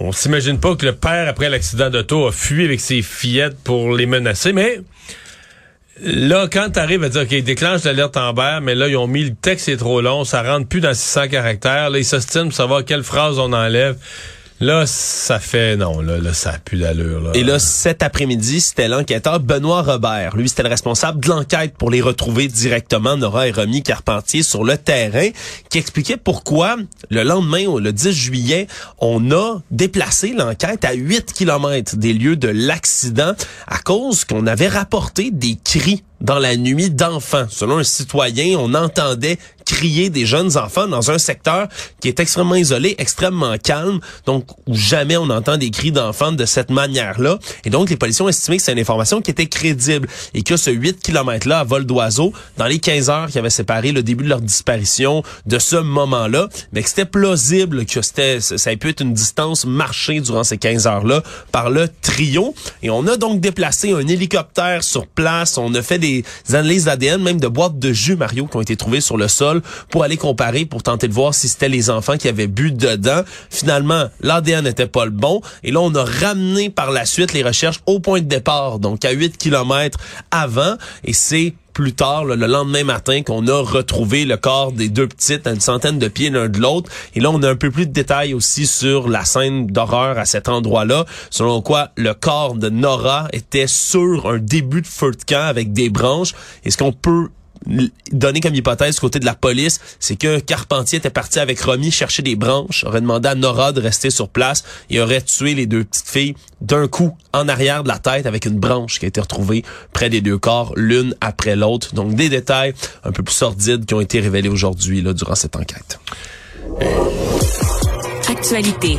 On 0.00 0.12
s'imagine 0.12 0.60
pas 0.60 0.76
que 0.76 0.84
le 0.84 0.94
père, 0.94 1.28
après 1.28 1.48
l'accident 1.48 1.90
d'auto, 1.90 2.26
a 2.26 2.32
fui 2.32 2.64
avec 2.64 2.80
ses 2.80 3.02
fillettes 3.02 3.58
pour 3.62 3.94
les 3.94 4.06
menacer, 4.06 4.52
mais 4.52 4.80
Là, 6.02 6.46
quand 6.52 6.68
tu 6.74 6.78
arrives 6.78 7.02
à 7.04 7.08
dire, 7.08 7.22
OK, 7.22 7.42
déclenche 7.42 7.84
l'alerte 7.84 8.18
Amber, 8.18 8.58
mais 8.60 8.74
là, 8.74 8.86
ils 8.86 8.98
ont 8.98 9.06
mis 9.06 9.24
le 9.24 9.34
texte 9.34 9.68
est 9.70 9.78
trop 9.78 10.02
long, 10.02 10.24
ça 10.24 10.42
rentre 10.42 10.68
plus 10.68 10.80
dans 10.80 10.92
600 10.92 11.28
caractères. 11.28 11.88
Là, 11.88 11.98
ils 11.98 12.04
s'ostinent 12.04 12.48
pour 12.48 12.52
savoir 12.52 12.84
quelle 12.84 13.02
phrase 13.02 13.38
on 13.38 13.52
enlève. 13.54 13.96
Là, 14.58 14.86
ça 14.86 15.38
fait, 15.38 15.76
non, 15.76 16.00
là, 16.00 16.16
là 16.18 16.32
ça 16.32 16.52
a 16.52 16.58
plus 16.58 16.78
d'allure. 16.78 17.32
Et 17.34 17.44
là, 17.44 17.58
cet 17.58 18.02
après-midi, 18.02 18.62
c'était 18.62 18.88
l'enquêteur 18.88 19.38
Benoît 19.38 19.82
Robert. 19.82 20.34
Lui, 20.34 20.48
c'était 20.48 20.62
le 20.62 20.70
responsable 20.70 21.20
de 21.20 21.28
l'enquête 21.28 21.74
pour 21.76 21.90
les 21.90 22.00
retrouver 22.00 22.48
directement, 22.48 23.18
Nora 23.18 23.48
et 23.48 23.50
Romy 23.50 23.82
Carpentier, 23.82 24.42
sur 24.42 24.64
le 24.64 24.78
terrain, 24.78 25.28
qui 25.68 25.76
expliquait 25.76 26.16
pourquoi, 26.16 26.76
le 27.10 27.22
lendemain, 27.22 27.78
le 27.78 27.92
10 27.92 28.12
juillet, 28.12 28.66
on 28.98 29.30
a 29.30 29.60
déplacé 29.70 30.32
l'enquête 30.32 30.86
à 30.86 30.94
8 30.94 31.34
kilomètres 31.34 31.96
des 31.96 32.14
lieux 32.14 32.36
de 32.36 32.48
l'accident 32.48 33.34
à 33.66 33.78
cause 33.78 34.24
qu'on 34.24 34.46
avait 34.46 34.68
rapporté 34.68 35.30
des 35.30 35.58
cris 35.62 36.02
dans 36.20 36.38
la 36.38 36.56
nuit 36.56 36.90
d'enfants. 36.90 37.46
Selon 37.48 37.78
un 37.78 37.84
citoyen, 37.84 38.58
on 38.58 38.74
entendait 38.74 39.38
crier 39.66 40.10
des 40.10 40.24
jeunes 40.24 40.56
enfants 40.56 40.86
dans 40.86 41.10
un 41.10 41.18
secteur 41.18 41.68
qui 42.00 42.08
est 42.08 42.20
extrêmement 42.20 42.54
isolé, 42.54 42.94
extrêmement 42.98 43.56
calme, 43.58 44.00
donc 44.24 44.46
où 44.66 44.74
jamais 44.74 45.16
on 45.16 45.28
entend 45.28 45.58
des 45.58 45.70
cris 45.70 45.92
d'enfants 45.92 46.32
de 46.32 46.44
cette 46.46 46.70
manière-là. 46.70 47.38
Et 47.64 47.70
donc, 47.70 47.90
les 47.90 47.96
policiers 47.96 48.24
ont 48.24 48.28
estimé 48.28 48.56
que 48.56 48.62
c'est 48.62 48.72
une 48.72 48.78
information 48.78 49.20
qui 49.20 49.32
était 49.32 49.46
crédible 49.46 50.08
et 50.34 50.42
que 50.42 50.56
ce 50.56 50.70
8 50.70 51.02
km-là 51.02 51.58
à 51.58 51.64
vol 51.64 51.84
d'oiseau, 51.84 52.32
dans 52.56 52.66
les 52.66 52.78
15 52.78 53.10
heures 53.10 53.26
qui 53.28 53.38
avaient 53.38 53.50
séparé 53.50 53.90
le 53.92 54.02
début 54.02 54.24
de 54.24 54.28
leur 54.28 54.40
disparition 54.40 55.22
de 55.46 55.58
ce 55.58 55.76
moment-là, 55.76 56.48
mais 56.72 56.82
que 56.82 56.88
c'était 56.88 57.04
plausible 57.04 57.84
que 57.86 58.02
c'était, 58.02 58.40
ça 58.40 58.72
ait 58.72 58.76
pu 58.76 58.90
être 58.90 59.00
une 59.00 59.14
distance 59.14 59.66
marchée 59.66 60.20
durant 60.20 60.44
ces 60.44 60.58
15 60.58 60.86
heures-là 60.86 61.22
par 61.50 61.70
le 61.70 61.88
trio. 62.02 62.54
Et 62.82 62.90
on 62.90 63.06
a 63.08 63.16
donc 63.16 63.40
déplacé 63.40 63.92
un 63.92 64.06
hélicoptère 64.06 64.84
sur 64.84 65.06
place, 65.08 65.58
on 65.58 65.74
a 65.74 65.82
fait 65.82 65.98
des 65.98 66.05
analyses 66.48 66.84
d'ADN, 66.84 67.22
même 67.22 67.40
de 67.40 67.48
boîtes 67.48 67.78
de 67.78 67.92
jus, 67.92 68.16
Mario, 68.16 68.46
qui 68.46 68.56
ont 68.56 68.60
été 68.60 68.76
trouvées 68.76 69.00
sur 69.00 69.16
le 69.16 69.28
sol 69.28 69.62
pour 69.90 70.04
aller 70.04 70.16
comparer, 70.16 70.64
pour 70.64 70.82
tenter 70.82 71.08
de 71.08 71.12
voir 71.12 71.34
si 71.34 71.48
c'était 71.48 71.68
les 71.68 71.90
enfants 71.90 72.16
qui 72.16 72.28
avaient 72.28 72.46
bu 72.46 72.72
dedans. 72.72 73.22
Finalement, 73.50 74.06
l'ADN 74.20 74.64
n'était 74.64 74.86
pas 74.86 75.04
le 75.04 75.10
bon. 75.10 75.40
Et 75.62 75.70
là, 75.70 75.80
on 75.80 75.94
a 75.94 76.04
ramené 76.04 76.70
par 76.70 76.90
la 76.90 77.04
suite 77.04 77.32
les 77.32 77.42
recherches 77.42 77.80
au 77.86 78.00
point 78.00 78.20
de 78.20 78.26
départ, 78.26 78.78
donc 78.78 79.04
à 79.04 79.10
8 79.10 79.36
km 79.36 79.98
avant. 80.30 80.76
Et 81.04 81.12
c'est 81.12 81.54
plus 81.76 81.92
tard, 81.92 82.24
le 82.24 82.36
lendemain 82.36 82.84
matin, 82.84 83.22
qu'on 83.22 83.46
a 83.48 83.60
retrouvé 83.60 84.24
le 84.24 84.38
corps 84.38 84.72
des 84.72 84.88
deux 84.88 85.06
petites 85.06 85.46
à 85.46 85.50
une 85.50 85.60
centaine 85.60 85.98
de 85.98 86.08
pieds 86.08 86.30
l'un 86.30 86.48
de 86.48 86.58
l'autre. 86.58 86.90
Et 87.14 87.20
là, 87.20 87.30
on 87.30 87.42
a 87.42 87.50
un 87.50 87.54
peu 87.54 87.70
plus 87.70 87.86
de 87.86 87.92
détails 87.92 88.32
aussi 88.32 88.66
sur 88.66 89.10
la 89.10 89.26
scène 89.26 89.66
d'horreur 89.66 90.16
à 90.16 90.24
cet 90.24 90.48
endroit-là, 90.48 91.04
selon 91.28 91.60
quoi 91.60 91.90
le 91.98 92.14
corps 92.14 92.54
de 92.54 92.70
Nora 92.70 93.28
était 93.34 93.66
sur 93.66 94.26
un 94.26 94.38
début 94.38 94.80
de 94.80 94.86
feu 94.86 95.10
de 95.10 95.22
camp 95.22 95.46
avec 95.46 95.74
des 95.74 95.90
branches. 95.90 96.32
Est-ce 96.64 96.78
qu'on 96.78 96.92
peut 96.94 97.28
donné 98.12 98.40
comme 98.40 98.54
hypothèse 98.54 98.98
côté 99.00 99.18
de 99.18 99.24
la 99.24 99.34
police, 99.34 99.80
c'est 100.00 100.16
que 100.16 100.38
Carpentier 100.38 100.98
était 100.98 101.10
parti 101.10 101.38
avec 101.38 101.60
Romy 101.60 101.90
chercher 101.90 102.22
des 102.22 102.36
branches, 102.36 102.84
aurait 102.84 103.00
demandé 103.00 103.28
à 103.28 103.34
Nora 103.34 103.72
de 103.72 103.80
rester 103.80 104.10
sur 104.10 104.28
place 104.28 104.64
et 104.90 105.00
aurait 105.00 105.22
tué 105.22 105.54
les 105.54 105.66
deux 105.66 105.84
petites 105.84 106.08
filles 106.08 106.34
d'un 106.60 106.88
coup 106.88 107.16
en 107.32 107.48
arrière 107.48 107.82
de 107.82 107.88
la 107.88 107.98
tête 107.98 108.26
avec 108.26 108.46
une 108.46 108.58
branche 108.58 108.98
qui 108.98 109.04
a 109.04 109.08
été 109.08 109.20
retrouvée 109.20 109.64
près 109.92 110.10
des 110.10 110.20
deux 110.20 110.38
corps, 110.38 110.72
l'une 110.76 111.14
après 111.20 111.56
l'autre. 111.56 111.94
Donc 111.94 112.14
des 112.14 112.28
détails 112.28 112.74
un 113.04 113.12
peu 113.12 113.22
plus 113.22 113.34
sordides 113.34 113.84
qui 113.84 113.94
ont 113.94 114.00
été 114.00 114.20
révélés 114.20 114.48
aujourd'hui 114.48 115.02
là 115.02 115.12
durant 115.12 115.34
cette 115.34 115.56
enquête. 115.56 115.98
Actualité. 118.28 118.98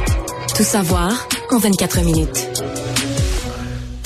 Tout 0.55 0.63
savoir 0.63 1.27
en 1.51 1.59
24 1.59 2.01
minutes. 2.01 2.86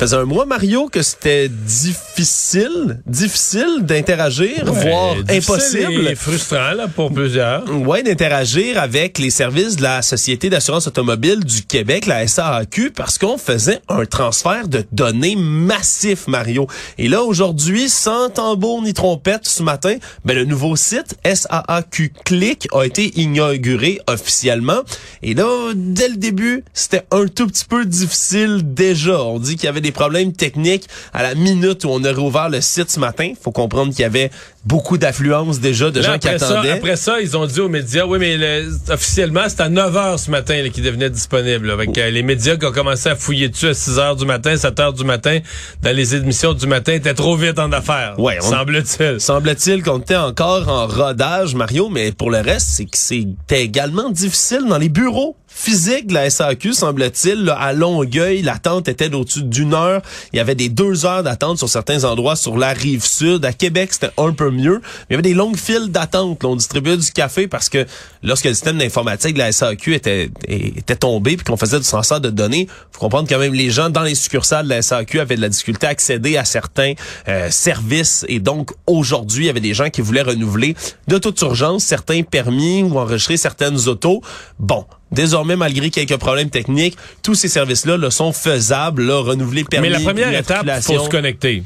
Faisait 0.01 0.17
un 0.17 0.25
mois, 0.25 0.47
Mario, 0.47 0.87
que 0.87 1.03
c'était 1.03 1.47
difficile, 1.47 2.99
difficile 3.05 3.81
d'interagir, 3.81 4.63
Ouais, 4.65 4.89
voire 4.89 5.15
impossible. 5.29 6.07
Et 6.07 6.15
frustrant 6.15 6.71
là, 6.75 6.87
pour 6.87 7.13
plusieurs. 7.13 7.69
Ouais, 7.69 8.01
d'interagir 8.01 8.79
avec 8.79 9.19
les 9.19 9.29
services 9.29 9.75
de 9.75 9.83
la 9.83 10.01
Société 10.01 10.49
d'assurance 10.49 10.87
automobile 10.87 11.43
du 11.43 11.61
Québec, 11.61 12.07
la 12.07 12.27
SAAQ, 12.27 12.89
parce 12.89 13.19
qu'on 13.19 13.37
faisait 13.37 13.79
un 13.89 14.05
transfert 14.05 14.67
de 14.67 14.83
données 14.91 15.35
massif, 15.35 16.27
Mario. 16.27 16.65
Et 16.97 17.07
là, 17.07 17.21
aujourd'hui, 17.21 17.87
sans 17.87 18.31
tambour 18.31 18.81
ni 18.81 18.95
trompette 18.95 19.45
ce 19.45 19.61
matin, 19.61 19.97
ben, 20.25 20.35
le 20.35 20.45
nouveau 20.45 20.75
site 20.75 21.15
SAAQ 21.23 22.11
Click 22.25 22.67
a 22.73 22.85
été 22.85 23.19
inauguré 23.19 23.99
officiellement. 24.07 24.81
Et 25.21 25.35
là, 25.35 25.73
dès 25.75 26.09
le 26.09 26.15
début, 26.15 26.63
c'était 26.73 27.03
un 27.11 27.27
tout 27.27 27.45
petit 27.45 27.65
peu 27.65 27.85
difficile 27.85 28.61
déjà. 28.63 29.21
On 29.21 29.37
dit 29.37 29.57
qu'il 29.57 29.65
y 29.65 29.67
avait 29.67 29.79
des 29.79 29.90
problèmes 29.91 30.33
techniques 30.33 30.87
à 31.13 31.23
la 31.23 31.35
minute 31.35 31.83
où 31.85 31.89
on 31.89 32.03
a 32.03 32.09
réouvert 32.11 32.49
le 32.49 32.61
site 32.61 32.89
ce 32.89 32.99
matin. 32.99 33.33
faut 33.41 33.51
comprendre 33.51 33.91
qu'il 33.91 34.01
y 34.01 34.05
avait 34.05 34.31
beaucoup 34.65 34.97
d'affluence 34.97 35.59
déjà 35.59 35.89
de 35.89 35.99
Là, 36.01 36.13
gens 36.13 36.19
qui 36.19 36.27
après 36.27 36.39
ça, 36.39 36.51
attendaient. 36.51 36.71
après 36.71 36.95
ça, 36.95 37.19
ils 37.21 37.35
ont 37.35 37.45
dit 37.47 37.59
aux 37.59 37.69
médias, 37.69 38.05
oui, 38.05 38.19
mais 38.19 38.37
le- 38.37 38.69
officiellement, 38.91 39.41
c'est 39.47 39.61
à 39.61 39.69
9 39.69 39.93
h 39.93 40.17
ce 40.17 40.29
matin 40.31 40.61
là, 40.61 40.69
qu'il 40.69 40.83
devenait 40.83 41.09
disponible. 41.09 41.67
là. 41.67 41.73
Avec, 41.73 41.97
euh, 41.97 42.09
les 42.09 42.21
médias 42.23 42.57
qui 42.57 42.65
ont 42.65 42.71
commencé 42.71 43.09
à 43.09 43.15
fouiller 43.15 43.49
dessus 43.49 43.67
à 43.69 43.73
6 43.73 43.97
h 43.97 44.17
du 44.17 44.25
matin, 44.25 44.55
7 44.55 44.75
h 44.77 44.93
du 44.95 45.03
matin, 45.03 45.39
dans 45.81 45.95
les 45.95 46.15
émissions 46.15 46.53
du 46.53 46.67
matin, 46.67 46.93
étaient 46.93 47.13
trop 47.13 47.35
vite 47.35 47.57
en 47.59 47.71
affaires. 47.71 48.15
Ouais, 48.19 48.37
semble-t-il. 48.41 49.19
Semble-t-il 49.19 49.81
qu'on 49.83 49.97
était 49.99 50.15
encore 50.15 50.67
en 50.69 50.85
rodage, 50.87 51.55
Mario, 51.55 51.89
mais 51.89 52.11
pour 52.11 52.29
le 52.29 52.39
reste, 52.39 52.67
c'est 52.69 52.85
que 52.85 52.97
c'était 52.97 53.63
également 53.63 54.09
difficile 54.09 54.65
dans 54.69 54.77
les 54.77 54.89
bureaux 54.89 55.35
physiques 55.53 56.07
de 56.07 56.13
la 56.13 56.29
SAQ, 56.29 56.73
semble-t-il. 56.73 57.53
À 57.55 57.73
Longueuil, 57.73 58.41
l'attente 58.41 58.87
était 58.87 59.09
d'au-dessus 59.09 59.43
d'une 59.43 59.73
heure. 59.73 60.01
Il 60.33 60.37
y 60.37 60.39
avait 60.39 60.55
des 60.55 60.69
deux 60.69 61.05
heures 61.05 61.23
d'attente 61.23 61.57
sur 61.57 61.69
certains 61.69 62.03
endroits 62.03 62.35
sur 62.35 62.57
la 62.57 62.73
rive 62.73 63.05
sud. 63.05 63.45
À 63.45 63.53
Québec, 63.53 63.93
c'était 63.93 64.11
un 64.17 64.31
peu 64.31 64.49
mieux. 64.49 64.81
Mais 64.81 65.05
il 65.09 65.13
y 65.13 65.15
avait 65.15 65.21
des 65.21 65.33
longues 65.33 65.57
files 65.57 65.89
d'attente. 65.89 66.43
On 66.43 66.55
distribuait 66.55 66.97
du 66.97 67.11
café 67.11 67.47
parce 67.47 67.69
que 67.69 67.85
lorsque 68.23 68.45
le 68.45 68.53
système 68.53 68.77
d'informatique 68.77 69.33
de 69.33 69.39
la 69.39 69.51
SAQ 69.51 69.93
était, 69.93 70.29
était 70.47 70.95
tombé 70.95 71.37
puis 71.37 71.45
qu'on 71.45 71.57
faisait 71.57 71.79
du 71.79 71.85
transfert 71.85 72.21
de 72.21 72.29
données, 72.29 72.67
faut 72.91 72.99
comprendre 72.99 73.29
quand 73.29 73.39
même 73.39 73.53
les 73.53 73.69
gens 73.69 73.89
dans 73.89 74.03
les 74.03 74.15
succursales 74.15 74.65
de 74.65 74.69
la 74.69 74.81
SAQ 74.81 75.19
avaient 75.19 75.35
de 75.35 75.41
la 75.41 75.49
difficulté 75.49 75.87
à 75.87 75.89
accéder 75.89 76.37
à 76.37 76.45
certains 76.45 76.93
euh, 77.27 77.49
services 77.51 78.25
et 78.27 78.39
donc 78.39 78.71
aujourd'hui, 78.87 79.45
il 79.45 79.47
y 79.47 79.49
avait 79.49 79.59
des 79.59 79.73
gens 79.73 79.89
qui 79.89 80.01
voulaient 80.01 80.21
renouveler 80.21 80.75
de 81.07 81.17
toute 81.17 81.39
urgence 81.41 81.83
certains 81.83 82.23
permis 82.23 82.83
ou 82.83 82.97
enregistrer 82.97 83.37
certaines 83.37 83.87
autos. 83.87 84.21
Bon, 84.59 84.85
désormais 85.11 85.55
malgré 85.55 85.89
quelques 85.89 86.17
problèmes 86.17 86.49
techniques, 86.49 86.97
tous 87.21 87.35
ces 87.35 87.47
services-là 87.47 87.97
là, 87.97 88.11
sont 88.11 88.33
faisables, 88.33 89.03
là, 89.03 89.21
renouveler 89.21 89.63
permis. 89.63 89.89
Mais 89.89 89.93
la 89.93 89.99
première 89.99 90.33
étape, 90.33 90.67
faut 90.81 90.99
se 90.99 91.09
connecter. 91.09 91.63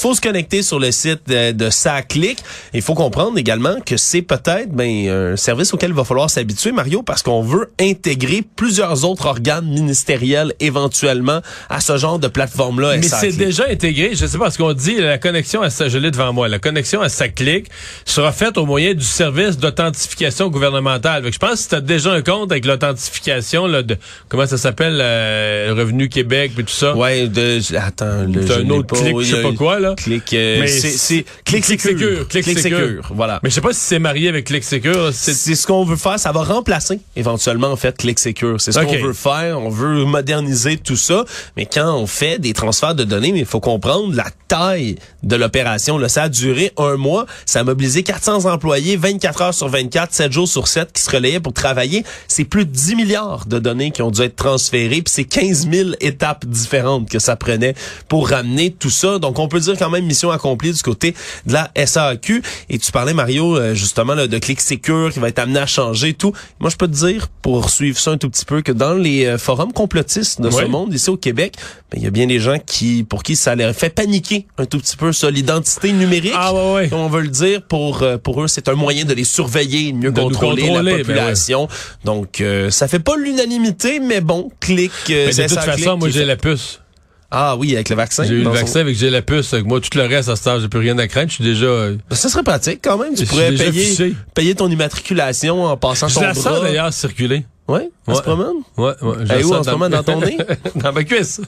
Faut 0.00 0.14
se 0.14 0.20
connecter 0.20 0.62
sur 0.62 0.78
le 0.78 0.92
site 0.92 1.28
de, 1.28 1.52
de 1.52 1.70
SACLIC. 1.70 2.38
Il 2.74 2.82
faut 2.82 2.94
comprendre 2.94 3.38
également 3.38 3.80
que 3.84 3.96
c'est 3.96 4.22
peut-être 4.22 4.70
ben, 4.70 5.08
un 5.08 5.36
service 5.36 5.74
auquel 5.74 5.90
il 5.90 5.96
va 5.96 6.04
falloir 6.04 6.30
s'habituer, 6.30 6.72
Mario, 6.72 7.02
parce 7.02 7.22
qu'on 7.22 7.42
veut 7.42 7.70
intégrer 7.80 8.42
plusieurs 8.56 9.04
autres 9.04 9.26
organes 9.26 9.66
ministériels 9.66 10.54
éventuellement 10.60 11.40
à 11.68 11.80
ce 11.80 11.96
genre 11.96 12.18
de 12.18 12.28
plateforme-là. 12.28 12.96
Mais 12.96 13.02
SACLIC. 13.02 13.32
c'est 13.32 13.38
déjà 13.38 13.64
intégré. 13.68 14.10
Je 14.14 14.26
sais 14.26 14.38
pas 14.38 14.50
ce 14.50 14.58
qu'on 14.58 14.72
dit. 14.72 14.96
La 14.98 15.18
connexion 15.18 15.62
à 15.62 15.68
je 15.68 15.98
l'ai 15.98 16.10
devant 16.10 16.32
moi. 16.32 16.48
La 16.48 16.58
connexion 16.58 17.00
à 17.00 17.08
sa 17.08 17.28
clique 17.28 17.66
sera 18.04 18.32
faite 18.32 18.58
au 18.58 18.66
moyen 18.66 18.94
du 18.94 19.04
service 19.04 19.58
d'authentification 19.58 20.48
gouvernementale. 20.48 21.24
Je 21.32 21.38
pense 21.38 21.50
que 21.52 21.56
si 21.58 21.68
tu 21.68 21.74
as 21.74 21.80
déjà 21.80 22.12
un 22.12 22.22
compte 22.22 22.50
avec 22.50 22.64
l'authentification 22.64 23.68
de 23.68 23.96
comment 24.28 24.46
ça 24.46 24.58
s'appelle, 24.58 24.98
euh, 25.00 25.74
Revenu 25.76 26.08
Québec 26.08 26.52
et 26.58 26.62
tout 26.62 26.72
ça? 26.72 26.96
Ouais, 26.96 27.28
de, 27.28 27.60
attends, 27.76 28.24
le, 28.24 28.50
un 28.50 28.70
autre 28.70 28.96
clic, 28.96 29.20
je 29.20 29.36
sais 29.36 29.42
pas 29.42 29.52
quoi, 29.52 29.80
là. 29.80 29.87
Clic, 29.96 30.32
euh, 30.32 30.60
Mais 30.60 30.66
c'est, 30.66 30.90
c'est, 30.90 31.24
Clic 31.44 31.64
clic 31.64 31.80
Secure, 31.80 31.98
secure. 32.08 32.28
Clic 32.28 32.44
Clic 32.44 32.58
Secure. 32.58 32.78
secure, 32.78 33.10
voilà. 33.14 33.40
Mais 33.42 33.50
je 33.50 33.54
sais 33.54 33.60
pas 33.60 33.72
si 33.72 33.80
c'est 33.80 33.98
marié 33.98 34.28
avec 34.28 34.46
Click 34.46 34.64
Secure. 34.64 35.10
C'est 35.12 35.34
ce 35.54 35.66
qu'on 35.66 35.84
veut 35.84 35.96
faire. 35.96 36.18
Ça 36.18 36.32
va 36.32 36.42
remplacer 36.42 37.00
éventuellement 37.16 37.68
en 37.68 37.76
fait 37.76 37.96
Click 37.96 38.18
Secure. 38.18 38.60
C'est 38.60 38.72
ce 38.72 38.78
Ok. 38.80 38.86
qu'on 38.86 39.06
veut 39.06 39.12
faire. 39.12 39.60
On 39.60 39.68
veut 39.70 40.04
moderniser 40.04 40.76
tout 40.76 40.96
ça. 40.96 41.24
Mais 41.56 41.66
quand 41.66 41.94
on 41.96 42.06
fait 42.06 42.38
des 42.38 42.52
transferts 42.52 42.94
de 42.94 43.04
données, 43.04 43.32
il 43.34 43.46
faut 43.46 43.60
comprendre 43.60 44.14
la 44.14 44.26
taille 44.48 44.96
de 45.22 45.36
l'opération. 45.36 45.98
Là, 45.98 46.08
ça 46.08 46.24
a 46.24 46.28
duré 46.28 46.72
un 46.76 46.96
mois. 46.96 47.26
Ça 47.46 47.60
a 47.60 47.64
mobilisé 47.64 48.02
400 48.02 48.44
employés, 48.46 48.96
24 48.96 49.42
heures 49.42 49.54
sur 49.54 49.68
24, 49.68 50.12
7 50.14 50.32
jours 50.32 50.48
sur 50.48 50.68
7 50.68 50.92
qui 50.92 51.02
se 51.02 51.10
relayaient 51.10 51.40
pour 51.40 51.52
travailler. 51.52 52.04
C'est 52.28 52.44
plus 52.44 52.64
de 52.64 52.70
10 52.70 52.94
milliards 52.94 53.46
de 53.46 53.58
données 53.58 53.90
qui 53.90 54.02
ont 54.02 54.10
dû 54.10 54.22
être 54.22 54.36
transférées. 54.36 55.02
Puis 55.02 55.12
c'est 55.12 55.24
15 55.24 55.68
000 55.70 55.90
étapes 56.00 56.46
différentes 56.46 57.08
que 57.08 57.18
ça 57.18 57.36
prenait 57.36 57.74
pour 58.08 58.28
ramener 58.30 58.70
tout 58.70 58.90
ça. 58.90 59.18
Donc 59.18 59.38
on 59.38 59.48
peut 59.48 59.60
dire 59.60 59.67
quand 59.76 59.90
même 59.90 60.04
mission 60.04 60.30
accomplie 60.30 60.72
du 60.72 60.82
côté 60.82 61.14
de 61.46 61.52
la 61.52 61.70
SAQ. 61.74 62.42
Et 62.68 62.78
tu 62.78 62.92
parlais, 62.92 63.14
Mario, 63.14 63.56
euh, 63.56 63.74
justement 63.74 64.14
là, 64.14 64.26
de 64.26 64.38
Click 64.38 64.60
Secure 64.60 65.10
qui 65.12 65.18
va 65.18 65.28
être 65.28 65.38
amené 65.38 65.60
à 65.60 65.66
changer 65.66 66.14
tout. 66.14 66.32
Moi, 66.60 66.70
je 66.70 66.76
peux 66.76 66.88
te 66.88 66.94
dire, 66.94 67.28
pour 67.42 67.70
suivre 67.70 67.98
ça 67.98 68.12
un 68.12 68.18
tout 68.18 68.30
petit 68.30 68.44
peu, 68.44 68.62
que 68.62 68.72
dans 68.72 68.94
les 68.94 69.26
euh, 69.26 69.38
forums 69.38 69.72
complotistes 69.72 70.40
de 70.40 70.50
ce 70.50 70.64
monde, 70.64 70.92
ici 70.94 71.10
au 71.10 71.16
Québec, 71.16 71.54
ben, 71.90 71.98
il 71.98 72.04
y 72.04 72.06
a 72.06 72.10
bien 72.10 72.26
des 72.26 72.38
gens 72.38 72.58
qui 72.64 73.04
pour 73.04 73.22
qui 73.22 73.36
ça 73.36 73.54
leur 73.54 73.74
fait 73.74 73.90
paniquer 73.90 74.46
un 74.58 74.66
tout 74.66 74.78
petit 74.78 74.96
peu 74.96 75.12
ça, 75.12 75.30
l'identité 75.30 75.92
numérique. 75.92 76.32
Ah 76.34 76.52
ouais, 76.52 76.74
ouais. 76.74 76.90
On 76.92 77.08
veut 77.08 77.22
le 77.22 77.28
dire, 77.28 77.62
pour 77.62 78.02
euh, 78.02 78.18
pour 78.18 78.42
eux, 78.42 78.48
c'est 78.48 78.68
un 78.68 78.74
moyen 78.74 79.04
de 79.04 79.14
les 79.14 79.24
surveiller, 79.24 79.92
mieux 79.92 80.12
De 80.12 80.20
contrôler, 80.20 80.62
contrôler, 80.62 80.90
la 80.90 80.96
ben 80.96 80.98
population. 80.98 81.68
Donc, 82.04 82.40
euh, 82.40 82.70
ça 82.70 82.88
fait 82.88 82.98
pas 82.98 83.16
l'unanimité, 83.16 84.00
mais 84.00 84.20
bon, 84.20 84.50
clic. 84.60 84.92
euh, 85.10 85.30
Mais 85.36 85.44
de 85.44 85.48
toute 85.48 85.58
façon, 85.60 85.96
moi 85.96 86.08
j'ai 86.10 86.24
la 86.24 86.36
puce. 86.36 86.80
Ah 87.30 87.56
oui, 87.58 87.74
avec 87.74 87.90
le 87.90 87.96
vaccin. 87.96 88.24
J'ai 88.24 88.34
eu 88.34 88.42
le 88.42 88.48
vaccin 88.50 88.80
avec 88.80 88.96
j'ai 88.96 89.10
la 89.10 89.20
puce. 89.20 89.52
Avec 89.52 89.66
moi, 89.66 89.80
tout 89.80 89.90
le 89.98 90.04
reste, 90.04 90.28
à 90.30 90.36
ce 90.36 90.40
stade, 90.40 90.60
j'ai 90.62 90.68
plus 90.68 90.80
rien 90.80 90.96
à 90.98 91.06
craindre. 91.08 91.28
Je 91.28 91.34
suis 91.34 91.44
déjà. 91.44 91.66
euh, 91.66 91.96
Ben, 92.08 92.16
Ça 92.16 92.28
serait 92.30 92.42
pratique 92.42 92.80
quand 92.82 92.96
même. 92.96 93.14
Tu 93.14 93.26
pourrais 93.26 93.52
payer, 93.52 94.14
payer 94.34 94.54
ton 94.54 94.70
immatriculation 94.70 95.64
en 95.64 95.76
passant 95.76 96.08
Je 96.08 96.14
ton 96.14 96.20
la 96.22 96.32
sens 96.34 96.44
bras. 96.44 96.60
d'ailleurs 96.60 96.92
circuler. 96.92 97.44
Ouais, 97.68 97.90
on 98.06 98.12
Ouais. 98.12 98.16
se 98.16 98.22
promène? 98.22 98.62
Ouais, 98.78 98.92
ouais. 99.02 99.14
je 99.24 99.28
la 99.28 99.38
où 99.40 99.48
sens 99.48 99.52
en 99.58 99.62
ce 99.64 99.70
moment, 99.72 99.88
dans 99.90 100.02
ton 100.02 100.20
nez? 100.22 100.38
dans 100.76 100.92
ma 100.92 101.04
cuisse. 101.04 101.42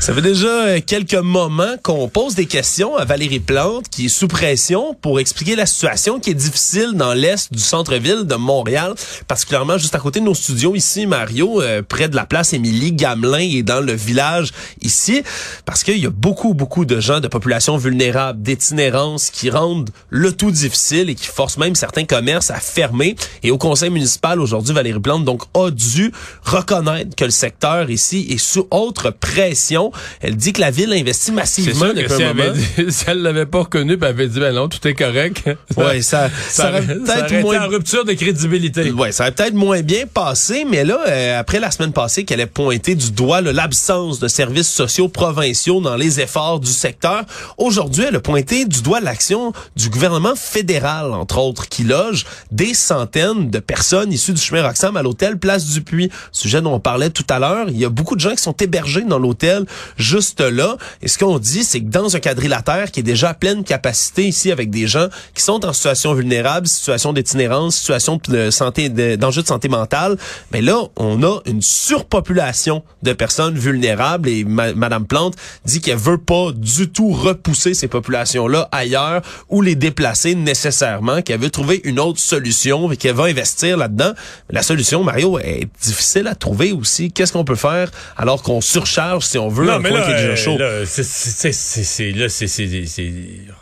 Ça 0.00 0.14
fait 0.14 0.22
déjà 0.22 0.48
euh, 0.48 0.80
quelques 0.84 1.12
moments 1.12 1.74
qu'on 1.82 2.08
pose 2.08 2.34
des 2.34 2.46
questions 2.46 2.96
à 2.96 3.04
Valérie 3.04 3.38
Plante, 3.38 3.90
qui 3.90 4.06
est 4.06 4.08
sous 4.08 4.28
pression 4.28 4.94
pour 4.94 5.20
expliquer 5.20 5.56
la 5.56 5.66
situation 5.66 6.18
qui 6.18 6.30
est 6.30 6.34
difficile 6.34 6.92
dans 6.94 7.12
l'est 7.12 7.52
du 7.52 7.58
centre-ville 7.58 8.24
de 8.24 8.34
Montréal, 8.34 8.94
particulièrement 9.28 9.76
juste 9.76 9.94
à 9.94 9.98
côté 9.98 10.20
de 10.20 10.24
nos 10.24 10.32
studios 10.32 10.74
ici, 10.74 11.06
Mario, 11.06 11.60
euh, 11.60 11.82
près 11.86 12.08
de 12.08 12.16
la 12.16 12.24
place 12.24 12.54
Émilie 12.54 12.92
Gamelin 12.92 13.40
et 13.40 13.62
dans 13.62 13.82
le 13.82 13.92
village 13.92 14.52
ici, 14.80 15.22
parce 15.66 15.84
qu'il 15.84 15.98
y 15.98 16.06
a 16.06 16.10
beaucoup, 16.10 16.54
beaucoup 16.54 16.86
de 16.86 16.98
gens 16.98 17.20
de 17.20 17.28
population 17.28 17.76
vulnérable, 17.76 18.40
d'itinérance 18.40 19.28
qui 19.28 19.50
rendent 19.50 19.90
le 20.08 20.32
tout 20.32 20.50
difficile 20.50 21.10
et 21.10 21.14
qui 21.14 21.26
forcent 21.26 21.58
même 21.58 21.74
certains 21.74 22.06
commerces 22.06 22.50
à 22.50 22.58
fermer. 22.58 23.16
Et 23.42 23.50
au 23.50 23.58
conseil 23.58 23.90
municipal 23.90 24.40
aujourd'hui, 24.40 24.72
Valérie 24.72 24.98
Plante 24.98 25.26
donc 25.26 25.42
a 25.52 25.70
dû 25.70 26.10
reconnaître 26.42 27.14
que 27.14 27.26
le 27.26 27.30
secteur 27.30 27.90
ici 27.90 28.28
est 28.30 28.38
sous 28.38 28.66
autre 28.70 29.10
pression. 29.10 29.89
Elle 30.20 30.36
dit 30.36 30.52
que 30.52 30.60
la 30.60 30.70
ville 30.70 30.92
investit 30.92 31.32
massivement 31.32 31.86
sûr 31.86 31.94
que 31.94 32.00
depuis 32.00 32.14
si 32.14 32.22
elle, 32.22 32.28
moment. 32.36 32.50
avait 32.50 32.84
dit- 32.84 32.86
si 32.92 33.04
elle 33.06 33.22
l'avait 33.22 33.46
pas 33.46 33.60
reconnu, 33.60 33.94
elle 34.00 34.04
avait 34.04 34.28
dit, 34.28 34.40
ben 34.40 34.54
non, 34.54 34.68
tout 34.68 34.86
est 34.86 34.94
correct. 34.94 35.42
Ouais, 35.76 36.02
ça, 36.02 36.28
ça, 36.48 36.72
ça, 36.72 36.80
peut-être 36.80 37.40
moins 37.42 37.64
en 37.64 37.68
rupture 37.68 38.04
de 38.04 38.12
crédibilité. 38.12 38.90
Ouais, 38.90 39.12
ça 39.12 39.24
aurait 39.24 39.32
peut-être 39.32 39.54
moins 39.54 39.80
bien 39.82 40.04
passé, 40.12 40.66
mais 40.68 40.84
là, 40.84 40.98
euh, 41.08 41.38
après 41.40 41.60
la 41.60 41.70
semaine 41.70 41.92
passée 41.92 42.24
qu'elle 42.24 42.40
a 42.40 42.46
pointé 42.46 42.94
du 42.94 43.10
doigt 43.12 43.40
l'absence 43.40 44.18
de 44.18 44.28
services 44.28 44.68
sociaux 44.68 45.08
provinciaux 45.08 45.80
dans 45.80 45.96
les 45.96 46.20
efforts 46.20 46.60
du 46.60 46.70
secteur, 46.70 47.24
aujourd'hui, 47.56 48.04
elle 48.08 48.16
a 48.16 48.20
pointé 48.20 48.64
du 48.64 48.82
doigt 48.82 49.00
l'action 49.00 49.52
du 49.76 49.88
gouvernement 49.88 50.34
fédéral, 50.36 51.12
entre 51.12 51.38
autres, 51.38 51.68
qui 51.68 51.84
loge 51.84 52.26
des 52.50 52.74
centaines 52.74 53.50
de 53.50 53.58
personnes 53.58 54.12
issues 54.12 54.32
du 54.32 54.40
chemin 54.40 54.62
Roxham 54.66 54.96
à 54.96 55.02
l'hôtel 55.02 55.38
Place 55.38 55.66
du 55.66 55.82
Puy, 55.82 56.10
sujet 56.32 56.60
dont 56.60 56.74
on 56.74 56.80
parlait 56.80 57.10
tout 57.10 57.24
à 57.30 57.38
l'heure. 57.38 57.66
Il 57.68 57.78
y 57.78 57.84
a 57.84 57.88
beaucoup 57.88 58.16
de 58.16 58.20
gens 58.20 58.30
qui 58.34 58.42
sont 58.42 58.52
hébergés 58.60 59.02
dans 59.02 59.18
l'hôtel 59.18 59.64
juste 59.96 60.40
là. 60.40 60.76
Et 61.02 61.08
ce 61.08 61.18
qu'on 61.18 61.38
dit, 61.38 61.64
c'est 61.64 61.80
que 61.80 61.88
dans 61.90 62.14
un 62.16 62.20
quadrilatère 62.20 62.90
qui 62.90 63.00
est 63.00 63.04
déjà 63.04 63.30
à 63.30 63.34
pleine 63.34 63.64
capacité 63.64 64.26
ici 64.26 64.50
avec 64.50 64.70
des 64.70 64.86
gens 64.86 65.08
qui 65.34 65.42
sont 65.42 65.64
en 65.64 65.72
situation 65.72 66.14
vulnérable, 66.14 66.66
situation 66.66 67.12
d'itinérance, 67.12 67.76
situation 67.76 68.20
de 68.28 68.50
santé, 68.50 68.88
de- 68.88 69.16
d'enjeux 69.16 69.42
de 69.42 69.46
santé 69.46 69.68
mentale, 69.68 70.16
mais 70.52 70.60
là, 70.62 70.78
on 70.96 71.22
a 71.22 71.40
une 71.46 71.62
surpopulation 72.10 72.82
de 73.02 73.12
personnes 73.12 73.56
vulnérables 73.58 74.28
et 74.28 74.44
ma- 74.44 74.72
Madame 74.72 75.06
Plante 75.06 75.34
dit 75.64 75.80
qu'elle 75.80 75.96
veut 75.98 76.18
pas 76.18 76.50
du 76.54 76.88
tout 76.90 77.10
repousser 77.12 77.74
ces 77.74 77.88
populations-là 77.88 78.68
ailleurs 78.72 79.22
ou 79.48 79.62
les 79.62 79.74
déplacer 79.74 80.34
nécessairement, 80.34 81.22
qu'elle 81.22 81.40
veut 81.40 81.50
trouver 81.50 81.80
une 81.84 82.00
autre 82.00 82.18
solution 82.20 82.90
et 82.90 82.96
qu'elle 82.96 83.14
va 83.14 83.24
investir 83.24 83.76
là-dedans. 83.76 84.12
La 84.50 84.62
solution, 84.62 85.04
Mario, 85.04 85.38
est 85.38 85.68
difficile 85.82 86.26
à 86.26 86.34
trouver 86.34 86.72
aussi. 86.72 87.12
Qu'est-ce 87.12 87.32
qu'on 87.32 87.44
peut 87.44 87.54
faire 87.54 87.90
alors 88.16 88.42
qu'on 88.42 88.60
surcharge, 88.60 89.24
si 89.24 89.38
on 89.38 89.48
veut, 89.48 89.69
un 89.76 89.82
coin 89.82 90.00
qui 90.02 90.10
est 90.10 90.14
déjà 90.14 90.28
euh, 90.28 90.36
chaud? 90.36 90.58
là, 90.58 90.84
c'est- 90.86 91.02
c'est- 91.02 91.52
c'est 91.52 91.84
c'est- 91.84 92.10
là, 92.12 92.28
c'est- 92.28 92.46
c'est 92.46 92.84
c'est 92.86 93.12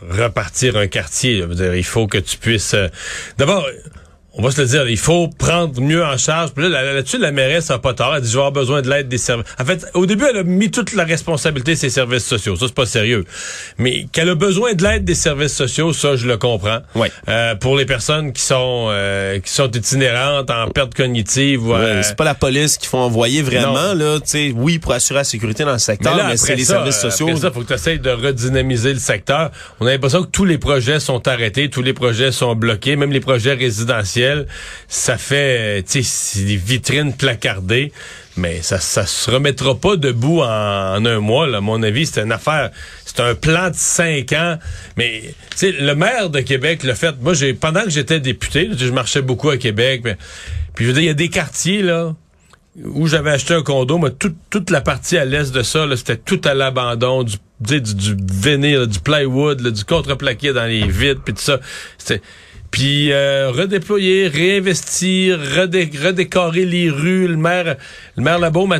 repartir 0.09 0.75
un 0.77 0.87
quartier. 0.87 1.41
là. 1.41 1.47
Dire, 1.47 1.75
il 1.75 1.83
faut 1.85 2.07
que 2.07 2.17
tu 2.17 2.37
puisses. 2.37 2.73
euh, 2.73 2.87
D'abord. 3.37 3.65
On 4.39 4.41
va 4.41 4.51
se 4.51 4.61
le 4.61 4.67
dire, 4.67 4.87
il 4.87 4.97
faut 4.97 5.27
prendre 5.27 5.81
mieux 5.81 6.01
en 6.01 6.17
charge. 6.17 6.51
Puis 6.51 6.63
là, 6.63 6.69
là- 6.69 6.93
là-dessus, 6.93 7.17
la 7.17 7.33
mairesse 7.33 7.69
n'a 7.69 7.77
pas 7.77 7.93
tort. 7.93 8.15
Elle 8.15 8.21
dit, 8.21 8.29
je 8.29 8.35
vais 8.35 8.39
avoir 8.39 8.53
besoin 8.53 8.81
de 8.81 8.89
l'aide 8.89 9.09
des 9.09 9.17
services. 9.17 9.45
En 9.59 9.65
fait, 9.65 9.85
au 9.95 10.05
début, 10.05 10.23
elle 10.29 10.37
a 10.37 10.43
mis 10.43 10.71
toute 10.71 10.93
la 10.93 11.03
responsabilité 11.03 11.73
de 11.73 11.77
ses 11.77 11.89
services 11.89 12.25
sociaux. 12.25 12.55
Ça, 12.55 12.67
c'est 12.67 12.73
pas 12.73 12.85
sérieux. 12.85 13.25
Mais 13.77 14.05
qu'elle 14.13 14.29
a 14.29 14.35
besoin 14.35 14.75
de 14.75 14.81
l'aide 14.83 15.03
des 15.03 15.13
services 15.13 15.53
sociaux, 15.53 15.91
ça, 15.91 16.15
je 16.15 16.25
le 16.25 16.37
comprends. 16.37 16.79
Ouais. 16.95 17.11
Euh, 17.27 17.55
pour 17.55 17.75
les 17.75 17.85
personnes 17.85 18.31
qui 18.31 18.41
sont 18.41 18.87
euh, 18.91 19.39
qui 19.39 19.51
sont 19.51 19.69
itinérantes, 19.69 20.49
en 20.49 20.69
perte 20.69 20.93
cognitive 20.93 21.67
ou 21.67 21.73
euh, 21.73 22.01
c'est 22.01 22.15
pas 22.15 22.23
la 22.23 22.33
police 22.33 22.77
qu'il 22.77 22.87
faut 22.87 22.97
envoyer 22.97 23.41
vraiment 23.41 23.93
là, 23.93 24.19
tu 24.21 24.27
sais, 24.27 24.53
oui 24.55 24.79
pour 24.79 24.93
assurer 24.93 25.19
la 25.19 25.23
sécurité 25.25 25.65
dans 25.65 25.73
le 25.73 25.79
secteur, 25.79 26.15
mais, 26.15 26.23
là, 26.23 26.37
c'est 26.37 26.55
les 26.55 26.63
services 26.63 26.99
sociaux. 27.01 27.27
Après 27.27 27.41
ça, 27.41 27.51
faut 27.51 27.59
que 27.61 27.67
tu 27.67 27.73
essayes 27.73 27.99
de 27.99 28.09
redynamiser 28.09 28.93
le 28.93 28.99
secteur. 28.99 29.51
On 29.81 29.85
a 29.85 29.91
l'impression 29.91 30.23
que 30.23 30.29
tous 30.29 30.45
les 30.45 30.57
projets 30.57 31.01
sont 31.01 31.27
arrêtés, 31.27 31.69
tous 31.69 31.81
les 31.81 31.93
projets 31.93 32.31
sont 32.31 32.55
bloqués, 32.55 32.95
même 32.95 33.11
les 33.11 33.19
projets 33.19 33.53
résidentiels. 33.53 34.28
Ça 34.87 35.17
fait, 35.17 35.83
des 35.83 36.55
vitrines 36.55 37.13
placardées, 37.13 37.91
mais 38.37 38.61
ça, 38.61 38.79
ça 38.79 39.05
se 39.05 39.29
remettra 39.29 39.75
pas 39.75 39.95
debout 39.97 40.41
en, 40.41 41.05
un 41.05 41.19
mois. 41.19 41.47
Là. 41.47 41.57
À 41.57 41.61
mon 41.61 41.83
avis, 41.83 42.05
c'est 42.05 42.21
une 42.21 42.31
affaire, 42.31 42.71
c'est 43.05 43.19
un 43.19 43.35
plan 43.35 43.69
de 43.69 43.75
cinq 43.75 44.33
ans. 44.33 44.57
Mais, 44.97 45.33
le 45.61 45.93
maire 45.93 46.29
de 46.29 46.39
Québec 46.39 46.83
l'a 46.83 46.95
fait. 46.95 47.15
Moi, 47.21 47.33
j'ai 47.33 47.53
pendant 47.53 47.83
que 47.83 47.89
j'étais 47.89 48.19
député, 48.19 48.69
je 48.77 48.91
marchais 48.91 49.21
beaucoup 49.21 49.49
à 49.49 49.57
Québec, 49.57 50.01
mais, 50.03 50.17
puis 50.73 50.85
je 50.85 50.89
veux 50.89 50.93
dire, 50.93 51.03
il 51.03 51.07
y 51.07 51.11
a 51.11 51.15
des 51.15 51.29
quartiers 51.29 51.81
là 51.81 52.15
où 52.83 53.07
j'avais 53.07 53.31
acheté 53.31 53.53
un 53.53 53.63
condo, 53.63 53.97
mais 53.97 54.11
toute, 54.11 54.37
toute 54.49 54.69
la 54.69 54.81
partie 54.81 55.17
à 55.17 55.25
l'est 55.25 55.53
de 55.53 55.63
ça, 55.63 55.85
c'était 55.95 56.17
tout 56.17 56.39
à 56.45 56.53
l'abandon, 56.53 57.23
du, 57.23 57.35
du, 57.59 57.81
du 57.81 58.15
vinyle, 58.31 58.85
du 58.85 58.99
plywood, 58.99 59.61
du 59.61 59.83
contreplaqué 59.83 60.53
dans 60.53 60.65
les 60.65 60.87
vitres, 60.87 61.21
puis 61.23 61.33
tout 61.33 61.41
ça. 61.41 61.59
C'était 61.97 62.21
puis 62.71 63.11
euh, 63.11 63.51
redéployer, 63.51 64.27
réinvestir, 64.27 65.39
redé 65.39 65.89
redécorer 66.03 66.65
les 66.65 66.89
rues, 66.89 67.27
le 67.27 67.37
maire, 67.37 67.75
le 68.15 68.23
maire 68.23 68.39
Labaume, 68.39 68.79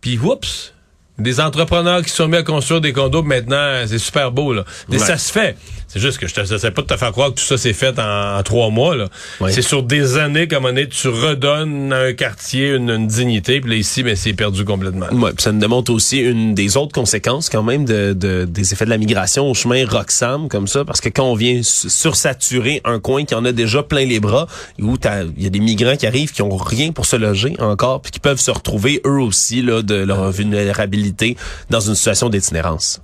puis 0.00 0.18
oups, 0.18 0.74
des 1.18 1.40
entrepreneurs 1.40 2.02
qui 2.02 2.10
sont 2.10 2.28
mis 2.28 2.36
à 2.36 2.42
construire 2.42 2.80
des 2.80 2.92
condos 2.92 3.22
maintenant, 3.22 3.84
c'est 3.86 3.98
super 3.98 4.32
beau 4.32 4.52
là. 4.52 4.64
Mais 4.88 4.98
ça 4.98 5.18
se 5.18 5.30
fait. 5.30 5.56
C'est 5.92 5.98
juste 5.98 6.18
que 6.18 6.28
je 6.28 6.52
ne 6.52 6.58
sais 6.58 6.70
pas 6.70 6.82
de 6.82 6.86
te 6.86 6.96
faire 6.96 7.10
croire 7.10 7.30
que 7.30 7.40
tout 7.40 7.44
ça 7.44 7.58
s'est 7.58 7.72
fait 7.72 7.98
en, 7.98 8.40
trois 8.44 8.70
mois. 8.70 8.94
Là. 8.94 9.08
C'est 9.48 9.60
sur 9.60 9.82
des 9.82 10.18
années, 10.18 10.46
comme 10.46 10.64
on 10.64 10.76
est, 10.76 10.86
tu 10.86 11.08
redonnes 11.08 11.92
à 11.92 12.02
un 12.02 12.12
quartier 12.12 12.76
une, 12.76 13.08
dignité. 13.08 13.60
Puis 13.60 13.70
là, 13.70 13.76
ici, 13.76 14.04
mais 14.04 14.14
c'est 14.14 14.32
perdu 14.32 14.64
complètement. 14.64 15.08
Ouais, 15.10 15.32
ça 15.38 15.50
nous 15.50 15.58
démontre 15.58 15.92
aussi 15.92 16.18
une 16.18 16.54
des 16.54 16.76
autres 16.76 16.92
conséquences 16.92 17.48
quand 17.48 17.64
même 17.64 17.86
de, 17.86 18.12
de, 18.12 18.44
des 18.44 18.72
effets 18.72 18.84
de 18.84 18.90
la 18.90 18.98
migration 18.98 19.50
au 19.50 19.54
chemin 19.54 19.84
Roxham, 19.84 20.48
comme 20.48 20.68
ça. 20.68 20.84
Parce 20.84 21.00
que 21.00 21.08
quand 21.08 21.24
on 21.24 21.34
vient 21.34 21.60
sursaturer 21.64 22.80
un 22.84 23.00
coin 23.00 23.24
qui 23.24 23.34
en 23.34 23.44
a 23.44 23.50
déjà 23.50 23.82
plein 23.82 24.04
les 24.04 24.20
bras, 24.20 24.46
où 24.78 24.96
il 25.36 25.42
y 25.42 25.46
a 25.46 25.50
des 25.50 25.58
migrants 25.58 25.96
qui 25.96 26.06
arrivent 26.06 26.30
qui 26.30 26.42
ont 26.42 26.56
rien 26.56 26.92
pour 26.92 27.04
se 27.04 27.16
loger 27.16 27.56
encore, 27.58 28.00
puis 28.00 28.12
qui 28.12 28.20
peuvent 28.20 28.38
se 28.38 28.52
retrouver 28.52 29.00
eux 29.04 29.20
aussi 29.20 29.60
là, 29.60 29.82
de 29.82 29.96
leur 29.96 30.30
vulnérabilité 30.30 31.36
dans 31.68 31.80
une 31.80 31.96
situation 31.96 32.28
d'itinérance. 32.28 33.02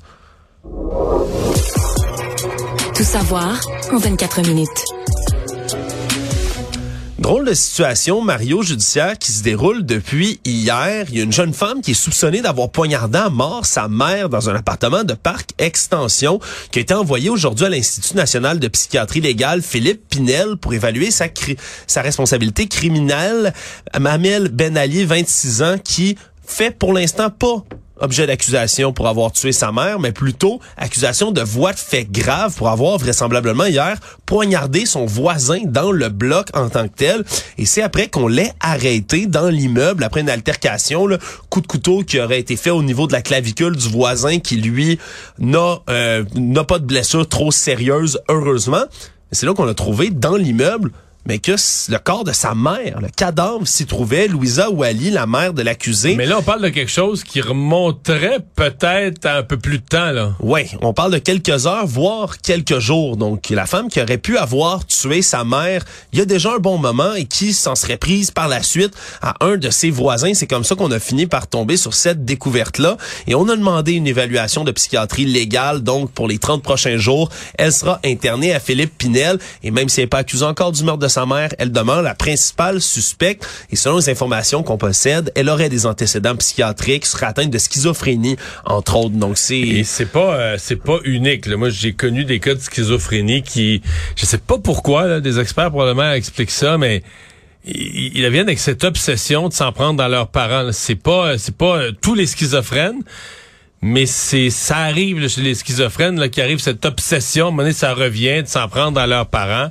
Tout 2.97 3.05
savoir 3.05 3.61
en 3.93 3.99
24 3.99 4.41
minutes. 4.49 4.85
Drôle 7.19 7.45
de 7.45 7.53
situation, 7.53 8.23
Mario, 8.23 8.62
judiciaire 8.62 9.19
qui 9.19 9.33
se 9.33 9.43
déroule 9.43 9.85
depuis 9.85 10.41
hier. 10.47 11.05
Il 11.11 11.19
y 11.19 11.21
a 11.21 11.25
une 11.25 11.33
jeune 11.33 11.53
femme 11.53 11.83
qui 11.83 11.91
est 11.91 11.95
soupçonnée 11.95 12.41
d'avoir 12.41 12.71
poignardé 12.71 13.19
à 13.19 13.29
mort 13.29 13.67
sa 13.67 13.88
mère 13.88 14.31
dans 14.31 14.49
un 14.49 14.55
appartement 14.55 15.05
de 15.05 15.12
parc 15.12 15.50
extension 15.59 16.41
qui 16.71 16.79
a 16.79 16.83
été 16.83 16.95
envoyée 16.95 17.29
aujourd'hui 17.29 17.67
à 17.67 17.69
l'Institut 17.69 18.15
national 18.15 18.59
de 18.61 18.69
psychiatrie 18.69 19.21
légale 19.21 19.61
Philippe 19.61 20.09
Pinel 20.09 20.57
pour 20.57 20.73
évaluer 20.73 21.11
sa, 21.11 21.26
sa 21.87 22.00
responsabilité 22.00 22.67
criminelle. 22.67 23.53
Mamel 24.00 24.49
Ben 24.49 24.75
Ali, 24.79 25.05
26 25.05 25.62
ans, 25.62 25.76
qui 25.85 26.17
fait 26.47 26.71
pour 26.71 26.93
l'instant 26.93 27.31
pas 27.31 27.65
objet 28.00 28.26
d'accusation 28.26 28.93
pour 28.93 29.09
avoir 29.09 29.33
tué 29.33 29.53
sa 29.53 29.73
mère, 29.73 29.99
mais 29.99 30.12
plutôt 30.12 30.61
accusation 30.76 31.33
de 31.33 31.41
voie 31.41 31.73
de 31.73 31.79
fait 31.79 32.05
grave 32.05 32.55
pour 32.55 32.69
avoir 32.69 32.99
vraisemblablement 32.99 33.65
hier 33.65 33.99
poignardé 34.26 34.87
son 34.87 35.07
voisin 35.07 35.61
dans 35.65 35.93
le 35.93 36.09
bloc 36.09 36.49
en 36.55 36.69
tant 36.69 36.88
que 36.88 36.95
tel. 36.95 37.25
Et 37.59 37.67
c'est 37.67 37.83
après 37.83 38.09
qu'on 38.09 38.29
l'ait 38.29 38.53
arrêté 38.61 39.26
dans 39.26 39.49
l'immeuble 39.49 40.05
après 40.05 40.21
une 40.21 40.31
altercation, 40.31 41.07
là, 41.07 41.19
coup 41.49 41.61
de 41.61 41.67
couteau 41.67 42.03
qui 42.03 42.21
aurait 42.21 42.41
été 42.41 42.57
fait 42.57 42.71
au 42.71 42.83
niveau 42.83 43.07
de 43.07 43.12
la 43.12 43.23
clavicule 43.23 43.76
du 43.76 43.88
voisin 43.88 44.38
qui 44.38 44.57
lui 44.57 44.99
n'a 45.38 45.79
euh, 45.88 46.25
n'a 46.35 46.65
pas 46.65 46.79
de 46.79 46.85
blessure 46.85 47.26
trop 47.29 47.50
sérieuse 47.50 48.21
heureusement. 48.29 48.85
C'est 49.33 49.47
là 49.47 49.55
qu'on 49.55 49.65
l'a 49.65 49.75
trouvé 49.75 50.11
dans 50.11 50.37
l'immeuble 50.37 50.93
mais 51.26 51.38
que 51.38 51.52
le 51.52 51.99
corps 51.99 52.25
de 52.25 52.33
sa 52.33 52.54
mère, 52.54 53.00
le 53.00 53.09
cadavre 53.09 53.66
s'y 53.66 53.87
trouvait, 53.87 54.28
Louisa 54.28 54.71
Wally, 54.71 55.11
la 55.11 55.26
mère 55.26 55.52
de 55.52 55.62
l'accusé. 55.62 56.14
Mais 56.16 56.26
là, 56.26 56.38
on 56.38 56.42
parle 56.42 56.62
de 56.62 56.68
quelque 56.68 56.90
chose 56.90 57.25
qui 57.25 57.40
remonterait 57.40 58.40
peut-être 58.54 59.26
un 59.26 59.42
peu 59.42 59.56
plus 59.56 59.78
de 59.78 59.85
temps, 59.85 60.12
là. 60.12 60.35
Oui, 60.40 60.62
on 60.83 60.92
parle 60.92 61.12
de 61.12 61.18
quelques 61.18 61.66
heures, 61.66 61.87
voire 61.87 62.38
quelques 62.38 62.78
jours. 62.78 63.16
Donc, 63.16 63.50
la 63.50 63.66
femme 63.66 63.88
qui 63.88 64.00
aurait 64.00 64.18
pu 64.18 64.38
avoir 64.38 64.87
tué 64.87 65.23
sa 65.23 65.45
mère 65.45 65.85
il 66.12 66.18
y 66.18 66.23
a 66.23 66.25
déjà 66.25 66.54
un 66.54 66.59
bon 66.59 66.78
moment 66.78 67.14
et 67.14 67.25
qui 67.25 67.52
s'en 67.52 67.75
serait 67.75 67.97
prise 67.97 68.30
par 68.30 68.49
la 68.49 68.62
suite 68.62 68.95
à 69.23 69.35
un 69.45 69.56
de 69.56 69.71
ses 69.71 69.90
voisins. 69.90 70.33
C'est 70.35 70.47
comme 70.47 70.64
ça 70.64 70.75
qu'on 70.75 70.90
a 70.90 70.99
fini 70.99 71.26
par 71.26 71.47
tomber 71.47 71.76
sur 71.76 71.95
cette 71.95 72.25
découverte-là. 72.25 72.97
Et 73.26 73.35
on 73.35 73.49
a 73.49 73.56
demandé 73.56 73.92
une 73.92 74.06
évaluation 74.06 74.64
de 74.64 74.73
psychiatrie 74.73 75.25
légale. 75.25 75.83
Donc, 75.83 76.11
pour 76.12 76.28
les 76.28 76.38
30 76.38 76.62
prochains 76.62 76.97
jours, 76.97 77.30
elle 77.59 77.73
sera 77.73 78.00
internée 78.04 78.54
à 78.54 78.61
Philippe 78.61 78.97
Pinel. 78.99 79.38
Et 79.62 79.71
même 79.71 79.88
si 79.88 80.00
elle 80.00 80.04
n'est 80.04 80.09
pas 80.09 80.18
accusée 80.18 80.45
encore 80.45 80.73
du 80.73 80.85
meurtre 80.85 81.00
de 81.00 81.09
sa 81.16 81.25
mère, 81.25 81.49
elle 81.58 81.73
demeure 81.73 82.02
la 82.02 82.14
principale 82.14 82.82
suspecte. 82.82 83.49
Et 83.70 83.76
selon 83.76 83.96
les 83.96 84.11
informations 84.11 84.62
qu'on 84.62 84.76
possède, 84.76 85.32
elle 85.35 85.49
aurait 85.49 85.70
des 85.70 85.87
antécédents 85.87 86.37
psychiatriques, 86.37 87.06
serait 87.06 87.26
atteinte 87.26 87.50
de 87.50 87.56
schizophrénie, 87.56 88.37
entre 88.66 88.96
autres. 88.96 89.16
Donc 89.16 89.38
c'est 89.38 89.59
et 89.59 89.85
c'est 89.85 90.12
pas 90.12 90.35
euh, 90.35 90.57
c'est 90.59 90.76
pas 90.76 90.98
unique. 91.05 91.48
Moi, 91.48 91.70
j'ai 91.70 91.94
connu 91.94 92.26
des 92.26 92.38
cas 92.38 92.55
de 92.55 92.61
schizophrénie 92.61 93.42
qui, 93.42 93.81
je 94.14 94.26
sais 94.26 94.38
pas 94.38 94.59
pourquoi, 94.59 95.07
là, 95.07 95.20
des 95.20 95.40
experts 95.40 95.70
probablement 95.70 96.12
expliquent 96.12 96.50
ça, 96.50 96.76
mais 96.76 97.02
ils 97.64 98.29
viennent 98.29 98.48
avec 98.48 98.59
cette 98.59 98.85
obsession 98.85 99.48
de 99.48 99.55
s'en 99.55 99.72
prendre 99.72 99.96
dans 99.96 100.09
leurs 100.09 100.29
parents. 100.29 100.70
C'est 100.72 100.96
pas 100.96 101.38
c'est 101.38 101.57
pas 101.57 101.79
euh, 101.79 101.92
tous 101.98 102.14
les 102.14 102.26
schizophrènes 102.26 103.02
mais 103.83 104.07
c'est 104.07 104.51
ça 104.51 104.79
arrive 104.79 105.29
chez 105.29 105.43
les 105.43 105.55
schizophrènes 105.55 106.19
là, 106.19 106.29
qui 106.29 106.41
arrive 106.41 106.59
cette 106.59 106.85
obsession, 106.85 107.47
à 107.47 107.49
un 107.49 107.51
moment 107.51 107.62
donné, 107.62 107.75
ça 107.75 107.95
revient 107.95 108.43
de 108.43 108.49
s'en 108.49 108.69
prendre 108.69 109.01
à 109.01 109.07
leurs 109.07 109.27
parents. 109.27 109.71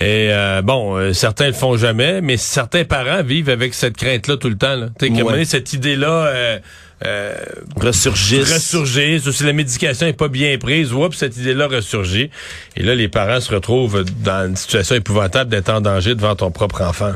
Et 0.00 0.28
euh, 0.30 0.62
bon, 0.62 0.96
euh, 0.96 1.12
certains 1.12 1.48
le 1.48 1.52
font 1.52 1.76
jamais, 1.76 2.20
mais 2.20 2.36
certains 2.36 2.84
parents 2.84 3.22
vivent 3.22 3.50
avec 3.50 3.74
cette 3.74 3.96
crainte-là 3.96 4.36
tout 4.36 4.48
le 4.48 4.56
temps. 4.56 4.76
Là. 4.76 4.88
T'sais, 4.98 5.10
ouais. 5.10 5.44
cette 5.44 5.72
idée-là 5.72 6.08
euh, 6.08 6.58
euh, 7.04 7.34
ressurgit. 7.76 8.40
Ressurgit. 8.40 9.20
Si 9.20 9.44
la 9.44 9.52
médication 9.52 10.06
est 10.06 10.12
pas 10.12 10.28
bien 10.28 10.56
prise, 10.58 10.92
oups, 10.92 11.16
cette 11.16 11.36
idée-là 11.36 11.66
ressurgit. 11.66 12.30
Et 12.76 12.82
là, 12.82 12.94
les 12.94 13.08
parents 13.08 13.40
se 13.40 13.52
retrouvent 13.52 14.04
dans 14.24 14.48
une 14.48 14.56
situation 14.56 14.94
épouvantable 14.94 15.50
d'être 15.50 15.70
en 15.70 15.80
danger 15.80 16.14
devant 16.14 16.36
ton 16.36 16.50
propre 16.50 16.82
enfant. 16.82 17.12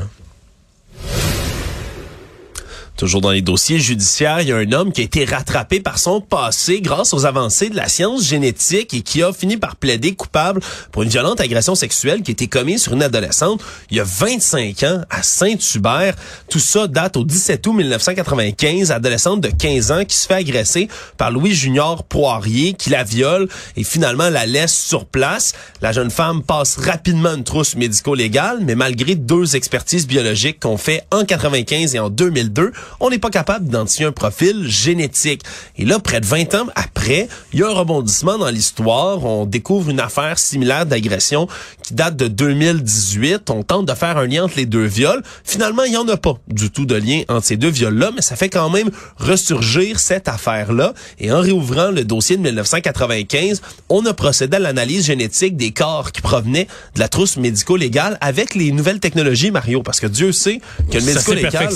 Toujours 2.97 3.21
dans 3.21 3.29
les 3.29 3.43
dossiers 3.43 3.79
judiciaires, 3.79 4.41
il 4.41 4.47
y 4.47 4.51
a 4.51 4.57
un 4.57 4.71
homme 4.71 4.91
qui 4.91 5.01
a 5.01 5.03
été 5.03 5.23
rattrapé 5.23 5.79
par 5.79 5.99
son 5.99 6.19
passé 6.19 6.81
grâce 6.81 7.13
aux 7.13 7.27
avancées 7.27 7.69
de 7.69 7.75
la 7.75 7.87
science 7.89 8.25
génétique 8.25 8.91
et 8.95 9.01
qui 9.01 9.21
a 9.21 9.31
fini 9.31 9.55
par 9.55 9.75
plaider 9.75 10.15
coupable 10.15 10.61
pour 10.91 11.03
une 11.03 11.09
violente 11.09 11.39
agression 11.39 11.75
sexuelle 11.75 12.23
qui 12.23 12.31
a 12.31 12.33
été 12.33 12.47
commise 12.47 12.81
sur 12.81 12.93
une 12.93 13.03
adolescente 13.03 13.61
il 13.91 13.97
y 13.97 13.99
a 13.99 14.03
25 14.03 14.81
ans 14.81 15.01
à 15.11 15.21
Saint-Hubert. 15.21 16.15
Tout 16.49 16.57
ça 16.57 16.87
date 16.87 17.17
au 17.17 17.23
17 17.23 17.67
août 17.67 17.73
1995, 17.73 18.89
adolescente 18.89 19.41
de 19.41 19.49
15 19.49 19.91
ans 19.91 20.03
qui 20.03 20.17
se 20.17 20.25
fait 20.25 20.33
agresser 20.33 20.87
par 21.17 21.29
Louis 21.29 21.53
Junior 21.53 22.03
Poirier 22.03 22.73
qui 22.73 22.89
la 22.89 23.03
viole 23.03 23.47
et 23.75 23.83
finalement 23.83 24.31
la 24.31 24.47
laisse 24.47 24.73
sur 24.73 25.05
place. 25.05 25.53
La 25.83 25.91
jeune 25.91 26.09
femme 26.09 26.41
passe 26.41 26.77
rapidement 26.77 27.35
une 27.35 27.43
trousse 27.43 27.75
médico-légale, 27.75 28.61
mais 28.63 28.73
malgré 28.73 29.13
deux 29.13 29.55
expertises 29.55 30.07
biologiques 30.07 30.59
qu'on 30.59 30.77
fait 30.77 31.03
en 31.11 31.25
95 31.25 31.93
et 31.93 31.99
en 31.99 32.09
2002, 32.09 32.71
on 32.99 33.09
n'est 33.09 33.19
pas 33.19 33.29
capable 33.29 33.65
d'identifier 33.65 34.05
un 34.05 34.11
profil 34.11 34.67
génétique. 34.67 35.41
Et 35.77 35.85
là, 35.85 35.99
près 35.99 36.21
de 36.21 36.25
20 36.25 36.55
ans 36.55 36.67
après, 36.75 37.27
il 37.53 37.59
y 37.59 37.63
a 37.63 37.67
un 37.67 37.73
rebondissement 37.73 38.37
dans 38.37 38.49
l'histoire. 38.49 39.23
On 39.23 39.45
découvre 39.45 39.89
une 39.89 39.99
affaire 39.99 40.39
similaire 40.39 40.85
d'agression 40.85 41.47
qui 41.83 41.93
date 41.93 42.15
de 42.15 42.27
2018. 42.27 43.49
On 43.49 43.63
tente 43.63 43.85
de 43.85 43.93
faire 43.93 44.17
un 44.17 44.27
lien 44.27 44.45
entre 44.45 44.57
les 44.57 44.65
deux 44.65 44.85
viols. 44.85 45.23
Finalement, 45.43 45.83
il 45.83 45.91
n'y 45.91 45.97
en 45.97 46.07
a 46.07 46.17
pas 46.17 46.33
du 46.47 46.69
tout 46.69 46.85
de 46.85 46.95
lien 46.95 47.21
entre 47.29 47.45
ces 47.45 47.57
deux 47.57 47.69
viols-là, 47.69 48.11
mais 48.15 48.21
ça 48.21 48.35
fait 48.35 48.49
quand 48.49 48.69
même 48.69 48.89
ressurgir 49.17 49.99
cette 49.99 50.27
affaire-là. 50.27 50.93
Et 51.19 51.31
en 51.31 51.41
réouvrant 51.41 51.91
le 51.91 52.03
dossier 52.03 52.37
de 52.37 52.41
1995, 52.41 53.61
on 53.89 54.05
a 54.05 54.13
procédé 54.13 54.57
à 54.57 54.59
l'analyse 54.59 55.05
génétique 55.05 55.55
des 55.55 55.71
corps 55.71 56.11
qui 56.11 56.21
provenaient 56.21 56.67
de 56.95 56.99
la 56.99 57.07
trousse 57.07 57.37
médico-légale 57.37 58.17
avec 58.21 58.55
les 58.55 58.71
nouvelles 58.71 58.99
technologies, 58.99 59.51
Mario, 59.51 59.83
parce 59.83 59.99
que 59.99 60.07
Dieu 60.07 60.31
sait 60.31 60.59
que 60.91 60.97
le 60.97 61.03
médico-légal... 61.03 61.69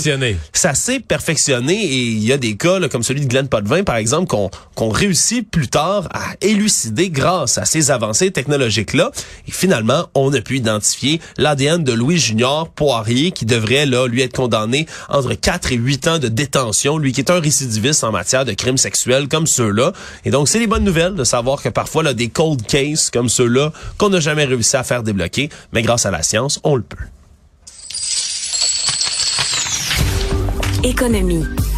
Ça 0.52 0.74
s'est 0.74 1.00
perfectionné 1.00 1.01
et 1.10 2.06
il 2.08 2.24
y 2.24 2.32
a 2.32 2.36
des 2.36 2.56
cas 2.56 2.80
comme 2.88 3.02
celui 3.02 3.20
de 3.20 3.26
Glenn 3.26 3.48
Potvin, 3.48 3.84
par 3.84 3.96
exemple, 3.96 4.26
qu'on 4.26 4.50
qu'on 4.74 4.88
réussit 4.88 5.48
plus 5.48 5.68
tard 5.68 6.08
à 6.12 6.34
élucider 6.40 7.10
grâce 7.10 7.58
à 7.58 7.64
ces 7.64 7.90
avancées 7.90 8.30
technologiques-là. 8.30 9.10
Et 9.46 9.52
finalement, 9.52 10.06
on 10.14 10.32
a 10.32 10.40
pu 10.40 10.56
identifier 10.56 11.20
l'ADN 11.36 11.84
de 11.84 11.92
Louis 11.92 12.18
Junior 12.18 12.68
Poirier 12.70 13.32
qui 13.32 13.44
devrait 13.44 13.86
là 13.86 14.06
lui 14.06 14.22
être 14.22 14.36
condamné 14.36 14.86
entre 15.08 15.34
4 15.34 15.72
et 15.72 15.76
8 15.76 16.08
ans 16.08 16.18
de 16.18 16.28
détention, 16.28 16.98
lui 16.98 17.12
qui 17.12 17.20
est 17.20 17.30
un 17.30 17.40
récidiviste 17.40 18.04
en 18.04 18.12
matière 18.12 18.44
de 18.44 18.52
crimes 18.52 18.78
sexuels 18.78 19.28
comme 19.28 19.46
ceux-là. 19.46 19.92
Et 20.24 20.30
donc, 20.30 20.48
c'est 20.48 20.58
les 20.58 20.66
bonnes 20.66 20.84
nouvelles 20.84 21.14
de 21.14 21.24
savoir 21.24 21.62
que 21.62 21.68
parfois, 21.68 22.02
là, 22.02 22.14
des 22.14 22.28
cold 22.28 22.64
cases 22.66 23.10
comme 23.10 23.28
ceux-là 23.28 23.72
qu'on 23.98 24.08
n'a 24.08 24.20
jamais 24.20 24.44
réussi 24.44 24.76
à 24.76 24.84
faire 24.84 25.02
débloquer, 25.02 25.50
mais 25.72 25.82
grâce 25.82 26.06
à 26.06 26.10
la 26.10 26.22
science, 26.22 26.60
on 26.64 26.76
le 26.76 26.82
peut. 26.82 27.04
Économie. 30.92 31.71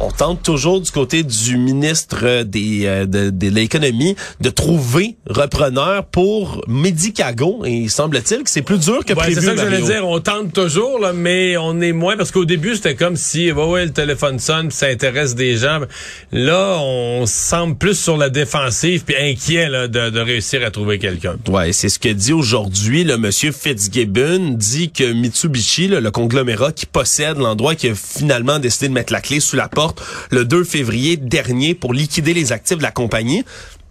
On 0.00 0.10
tente 0.10 0.42
toujours 0.42 0.80
du 0.80 0.90
côté 0.90 1.22
du 1.22 1.56
ministre 1.56 2.42
des, 2.42 2.82
euh, 2.84 3.06
de, 3.06 3.30
de 3.30 3.48
l'économie 3.48 4.16
de 4.40 4.50
trouver 4.50 5.16
repreneur 5.28 6.04
pour 6.06 6.62
Medicago 6.66 7.62
et 7.64 7.88
semble-t-il 7.88 8.42
que 8.42 8.50
c'est 8.50 8.62
plus 8.62 8.78
dur 8.78 9.04
que 9.04 9.12
Ouais, 9.12 9.20
prévu. 9.20 9.34
c'est 9.36 9.46
ça 9.46 9.52
que 9.52 9.58
j'allais 9.58 9.80
dire. 9.82 10.06
On 10.06 10.18
tente 10.20 10.52
toujours, 10.52 10.98
là, 10.98 11.12
mais 11.12 11.56
on 11.56 11.80
est 11.80 11.92
moins 11.92 12.16
parce 12.16 12.30
qu'au 12.32 12.44
début 12.44 12.74
c'était 12.74 12.96
comme 12.96 13.16
si 13.16 13.52
ouais, 13.52 13.64
ouais, 13.64 13.84
le 13.86 13.92
téléphone 13.92 14.38
sonne, 14.40 14.68
puis 14.68 14.76
ça 14.76 14.86
intéresse 14.86 15.34
des 15.36 15.56
gens. 15.56 15.80
Là, 16.32 16.78
on 16.80 17.24
semble 17.26 17.76
plus 17.76 17.98
sur 17.98 18.16
la 18.16 18.30
défensive 18.30 19.04
puis 19.04 19.14
inquiet 19.16 19.68
là, 19.68 19.86
de, 19.86 20.10
de 20.10 20.20
réussir 20.20 20.64
à 20.66 20.70
trouver 20.70 20.98
quelqu'un. 20.98 21.36
Ouais, 21.48 21.72
c'est 21.72 21.88
ce 21.88 21.98
que 21.98 22.08
dit 22.08 22.32
aujourd'hui 22.32 23.04
le 23.04 23.16
monsieur 23.16 23.52
Fitzgibbon 23.52 24.54
dit 24.56 24.90
que 24.90 25.12
Mitsubishi, 25.12 25.88
là, 25.88 26.00
le 26.00 26.10
conglomérat 26.10 26.72
qui 26.72 26.86
possède 26.86 27.38
l'endroit 27.38 27.74
qui 27.76 27.88
a 27.90 27.94
finalement 27.94 28.58
décidé 28.58 28.88
de 28.88 28.92
mettre 28.94 29.12
la 29.12 29.20
clé 29.20 29.38
sous 29.40 29.54
la 29.56 29.68
porte 29.68 29.83
le 30.30 30.44
2 30.44 30.64
février 30.64 31.16
dernier 31.16 31.74
pour 31.74 31.92
liquider 31.92 32.34
les 32.34 32.52
actifs 32.52 32.78
de 32.78 32.82
la 32.82 32.90
compagnie. 32.90 33.44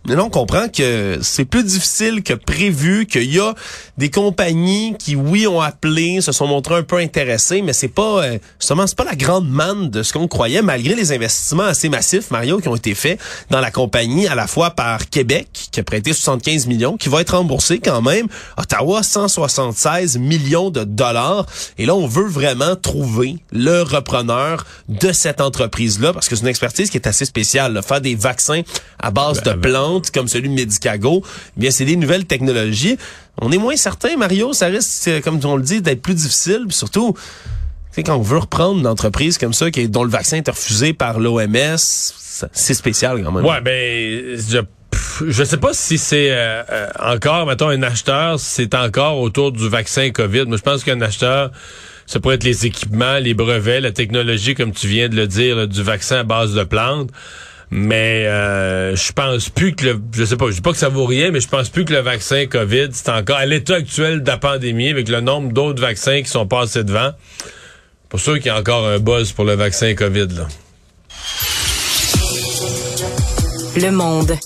Mais 0.06 0.16
là, 0.16 0.26
on 0.26 0.30
comprend 0.30 0.68
que 0.68 1.20
c'est 1.22 1.46
plus 1.46 1.64
difficile 1.64 2.24
que 2.24 2.34
prévu, 2.34 3.06
qu'il 3.06 3.34
y 3.34 3.40
a 3.40 3.54
des 3.98 4.10
compagnies 4.10 4.96
qui, 5.00 5.16
oui, 5.16 5.48
ont 5.48 5.62
appelé, 5.62 6.20
se 6.20 6.34
sont 6.34 6.46
montrées 6.46 6.76
un 6.76 6.84
peu 6.84 6.98
intéressées, 6.98 7.62
mais 7.62 7.72
c'est 7.72 7.88
pas, 7.88 8.24
euh, 8.24 8.38
justement, 8.60 8.86
c'est 8.86 8.98
pas 8.98 9.06
la 9.06 9.16
grande 9.16 9.50
manne 9.50 9.90
de 9.90 10.04
ce 10.04 10.12
qu'on 10.12 10.28
croyait, 10.28 10.62
malgré 10.62 10.94
les 10.96 11.14
investissements 11.14 11.64
assez 11.64 11.88
massifs, 11.88 12.32
Mario, 12.32 12.60
qui 12.60 12.68
ont 12.68 12.76
été 12.76 12.96
faits 12.96 13.18
dans 13.50 13.62
la 13.62 13.72
compagnie, 13.72 14.28
à 14.28 14.36
la 14.36 14.46
fois 14.46 14.72
par 14.72 15.10
Québec, 15.10 15.48
qui 15.72 15.80
a 15.80 15.84
prêté 15.84 16.12
75 16.12 16.68
millions, 16.68 16.98
qui 16.98 17.08
va 17.08 17.22
être 17.22 17.38
remboursé 17.38 17.80
quand 17.80 18.02
même, 18.02 18.28
Ottawa, 18.58 19.04
176 19.04 20.18
millions 20.18 20.70
de 20.70 20.84
dollars. 20.84 21.46
Et 21.78 21.86
là, 21.86 21.96
on 21.96 22.08
veut 22.08 22.28
vraiment 22.28 22.76
trouver 22.76 23.38
le 23.54 23.84
repreneur 23.84 24.66
de 24.90 25.14
cette 25.14 25.40
entreprise-là, 25.40 26.12
parce 26.12 26.28
que 26.28 26.36
c'est 26.36 26.42
une 26.42 26.50
expertise 26.50 26.90
qui 26.90 26.98
est 26.98 27.08
assez 27.08 27.24
spéciale. 27.24 27.72
là. 27.72 27.82
Faire 27.82 28.02
des 28.02 28.16
vaccins 28.16 28.64
à 29.00 29.12
base 29.12 29.44
de 29.44 29.54
plantes, 29.54 29.93
comme 30.14 30.28
celui 30.28 30.50
de 30.50 30.54
Medicago, 30.54 31.24
eh 31.26 31.60
bien, 31.60 31.72
c'est 31.72 31.86
des 31.86 31.96
nouvelles 31.96 32.26
technologies. 32.26 32.98
On 33.42 33.52
est 33.52 33.58
moins 33.58 33.76
certain, 33.76 34.16
Mario, 34.18 34.54
ça 34.54 34.68
risque, 34.68 35.08
euh, 35.08 35.22
comme 35.22 35.40
on 35.44 35.56
le 35.56 35.64
dit, 35.64 35.82
d'être 35.82 36.02
plus 36.02 36.16
difficile, 36.16 36.66
puis 36.68 36.76
surtout, 36.76 37.16
quand 38.02 38.18
on 38.18 38.22
veut 38.22 38.40
reprendre 38.40 38.80
une 38.80 38.88
entreprise 38.88 39.38
comme 39.38 39.54
ça, 39.54 39.70
dont 39.70 40.04
le 40.04 40.10
vaccin 40.10 40.38
est 40.38 40.50
refusé 40.50 40.94
par 40.94 41.20
l'OMS, 41.20 41.78
c'est 41.78 42.74
spécial 42.74 43.22
quand 43.24 43.32
même. 43.32 43.46
Ouais, 43.46 43.62
ben, 43.62 44.38
je, 44.38 44.60
je 45.28 45.44
sais 45.44 45.58
pas 45.58 45.74
si 45.74 45.98
c'est 45.98 46.32
euh, 46.32 46.64
euh, 46.72 46.88
encore, 47.00 47.46
mettons, 47.46 47.70
un 47.70 47.84
acheteur, 47.84 48.40
c'est 48.40 48.74
encore 48.74 49.20
autour 49.20 49.52
du 49.52 49.70
vaccin 49.70 50.10
COVID. 50.10 50.46
Moi, 50.46 50.58
je 50.58 50.64
pense 50.64 50.84
qu'un 50.84 51.02
acheteur, 51.02 51.52
ça 52.06 52.20
pourrait 52.20 52.36
être 52.36 52.44
les 52.44 52.66
équipements, 52.66 53.20
les 53.20 53.34
brevets, 53.34 53.82
la 53.82 53.92
technologie, 53.92 54.56
comme 54.56 54.72
tu 54.72 54.88
viens 54.88 55.10
de 55.10 55.16
le 55.16 55.28
dire, 55.28 55.68
du 55.68 55.84
vaccin 55.84 56.18
à 56.18 56.24
base 56.24 56.54
de 56.54 56.64
plantes. 56.64 57.10
Mais 57.76 58.28
euh, 58.28 58.96
je 58.96 59.12
pense 59.14 59.50
plus 59.50 59.74
que 59.74 59.86
le, 59.86 60.02
je 60.14 60.26
sais 60.26 60.38
pas, 60.38 60.46
je 60.52 60.52
dis 60.54 60.62
pas 60.62 60.74
que 60.74 60.78
ça 60.78 60.90
vaut 60.90 61.08
rien, 61.08 61.32
mais 61.32 61.40
je 61.40 61.48
pense 61.48 61.70
plus 61.70 61.86
que 61.86 61.92
le 61.92 62.02
vaccin 62.02 62.46
COVID, 62.46 62.90
c'est 62.92 63.10
encore 63.10 63.38
à 63.38 63.48
l'état 63.48 63.74
actuel 63.74 64.22
de 64.22 64.28
la 64.28 64.38
pandémie, 64.38 64.90
avec 64.90 65.10
le 65.10 65.22
nombre 65.22 65.52
d'autres 65.52 65.82
vaccins 65.82 66.22
qui 66.22 66.30
sont 66.30 66.46
passés 66.46 66.84
devant. 66.84 67.14
Pour 68.10 68.20
sûr 68.20 68.36
qu'il 68.36 68.46
y 68.46 68.50
a 68.50 68.60
encore 68.60 68.86
un 68.86 69.00
buzz 69.00 69.32
pour 69.32 69.44
le 69.44 69.56
vaccin 69.56 69.96
COVID. 69.96 70.28
Là. 70.28 70.48
Le 73.76 73.90
monde. 73.90 74.38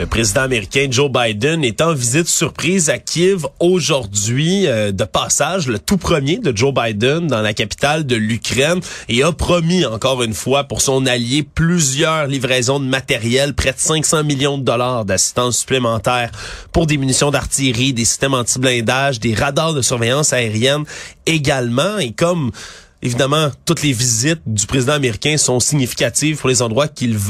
Le 0.00 0.06
président 0.06 0.40
américain 0.40 0.86
Joe 0.90 1.10
Biden 1.12 1.62
est 1.62 1.82
en 1.82 1.92
visite 1.92 2.26
surprise 2.26 2.88
à 2.88 2.98
Kiev 2.98 3.44
aujourd'hui 3.58 4.66
euh, 4.66 4.92
de 4.92 5.04
passage, 5.04 5.66
le 5.66 5.78
tout 5.78 5.98
premier 5.98 6.38
de 6.38 6.56
Joe 6.56 6.72
Biden 6.72 7.26
dans 7.26 7.42
la 7.42 7.52
capitale 7.52 8.06
de 8.06 8.16
l'Ukraine 8.16 8.80
et 9.10 9.22
a 9.22 9.30
promis 9.30 9.84
encore 9.84 10.22
une 10.22 10.32
fois 10.32 10.64
pour 10.64 10.80
son 10.80 11.04
allié 11.04 11.42
plusieurs 11.42 12.28
livraisons 12.28 12.80
de 12.80 12.86
matériel, 12.86 13.52
près 13.52 13.72
de 13.72 13.78
500 13.78 14.24
millions 14.24 14.56
de 14.56 14.62
dollars 14.62 15.04
d'assistance 15.04 15.58
supplémentaire 15.58 16.30
pour 16.72 16.86
des 16.86 16.96
munitions 16.96 17.30
d'artillerie, 17.30 17.92
des 17.92 18.06
systèmes 18.06 18.32
anti-blindage, 18.32 19.20
des 19.20 19.34
radars 19.34 19.74
de 19.74 19.82
surveillance 19.82 20.32
aérienne 20.32 20.84
également. 21.26 21.98
Et 21.98 22.12
comme 22.12 22.52
Évidemment, 23.02 23.50
toutes 23.64 23.82
les 23.82 23.92
visites 23.92 24.42
du 24.44 24.66
président 24.66 24.92
américain 24.92 25.38
sont 25.38 25.58
significatives 25.58 26.36
pour 26.36 26.50
les 26.50 26.60
endroits 26.60 26.86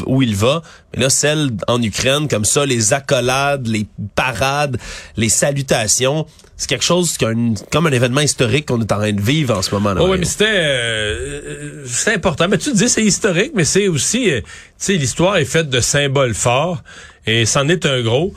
où 0.07 0.21
il 0.21 0.35
va. 0.35 0.63
Mais 0.93 1.03
là, 1.03 1.11
celle 1.11 1.51
en 1.69 1.81
Ukraine, 1.81 2.27
comme 2.27 2.45
ça, 2.45 2.67
les 2.67 2.93
accolades, 2.93 3.69
les 3.69 3.87
parades, 4.17 4.79
les 5.17 5.29
salutations, 5.29 6.27
c'est 6.57 6.69
quelque 6.69 6.85
chose 6.85 7.17
qu'un, 7.17 7.55
comme 7.71 7.87
un 7.87 7.93
événement 7.93 8.21
historique 8.21 8.67
qu'on 8.67 8.81
est 8.81 8.93
en 8.93 8.99
train 8.99 9.13
de 9.13 9.21
vivre 9.21 9.57
en 9.57 9.63
ce 9.63 9.73
moment. 9.73 9.95
là 9.95 10.03
Oh, 10.03 10.09
oui, 10.11 10.19
mais 10.19 10.25
c'était 10.25 10.45
euh, 10.45 11.41
euh, 11.47 11.85
c'est 11.87 12.15
important. 12.15 12.49
Mais 12.49 12.59
tu 12.59 12.73
te 12.73 12.77
dis 12.77 12.89
c'est 12.89 13.05
historique, 13.05 13.53
mais 13.55 13.65
c'est 13.65 13.87
aussi, 13.87 14.29
euh, 14.29 14.41
tu 14.41 14.47
sais, 14.77 14.95
l'histoire 14.95 15.37
est 15.37 15.45
faite 15.45 15.71
de 15.71 15.81
symboles 15.81 16.35
forts 16.35 16.83
et 17.27 17.47
c'en 17.47 17.69
est 17.69 17.87
un 17.87 18.03
gros, 18.03 18.35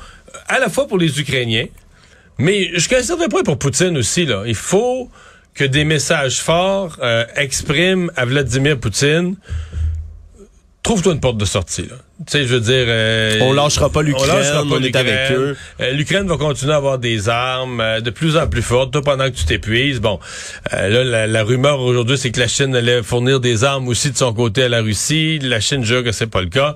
à 0.47 0.59
la 0.59 0.69
fois 0.69 0.87
pour 0.87 0.99
les 0.99 1.19
Ukrainiens, 1.19 1.65
mais 2.37 2.69
jusqu'à 2.75 2.99
un 2.99 3.03
certain 3.03 3.27
point 3.27 3.41
pour 3.41 3.57
Poutine 3.57 3.97
aussi. 3.97 4.25
Là, 4.27 4.43
il 4.45 4.55
faut 4.55 5.09
que 5.53 5.63
des 5.63 5.85
messages 5.85 6.41
forts 6.41 6.97
euh, 7.01 7.25
expriment 7.35 8.11
à 8.15 8.25
Vladimir 8.25 8.79
Poutine. 8.79 9.35
Trouve-toi 10.81 11.13
une 11.13 11.19
porte 11.19 11.37
de 11.37 11.45
sortie. 11.45 11.87
Tu 12.19 12.31
sais, 12.31 12.43
je 12.45 12.53
veux 12.53 12.59
dire... 12.61 12.85
euh, 12.87 13.39
On 13.41 13.53
lâchera 13.53 13.89
pas 13.89 14.03
l'Ukraine, 14.03 14.29
on 14.31 14.37
lâchera 14.37 14.61
pas 14.61 14.67
on 14.69 14.83
est 14.83 14.95
avec 14.95 15.11
l'Ukraine. 15.29 15.35
eux. 15.35 15.57
Euh, 15.81 15.91
L'Ukraine 15.93 16.27
va 16.27 16.37
continuer 16.37 16.71
à 16.71 16.75
avoir 16.75 16.99
des 16.99 17.27
armes 17.27 17.81
euh, 17.81 18.01
de 18.01 18.11
plus 18.11 18.37
en 18.37 18.47
plus 18.47 18.61
fortes, 18.61 18.91
toi 18.91 19.01
pendant 19.01 19.25
que 19.25 19.35
tu 19.35 19.45
t'épuises. 19.45 19.99
Bon, 19.99 20.19
euh, 20.73 20.89
là, 20.89 21.03
la, 21.03 21.27
la 21.27 21.43
rumeur 21.43 21.81
aujourd'hui, 21.81 22.17
c'est 22.17 22.29
que 22.29 22.39
la 22.39 22.47
Chine 22.47 22.75
allait 22.75 23.01
fournir 23.01 23.39
des 23.39 23.63
armes 23.63 23.87
aussi 23.87 24.11
de 24.11 24.15
son 24.15 24.31
côté 24.31 24.63
à 24.63 24.69
la 24.69 24.81
Russie. 24.81 25.39
La 25.41 25.59
Chine 25.59 25.83
jure 25.83 26.03
que 26.03 26.11
c'est 26.11 26.27
pas 26.27 26.41
le 26.41 26.49
cas. 26.49 26.75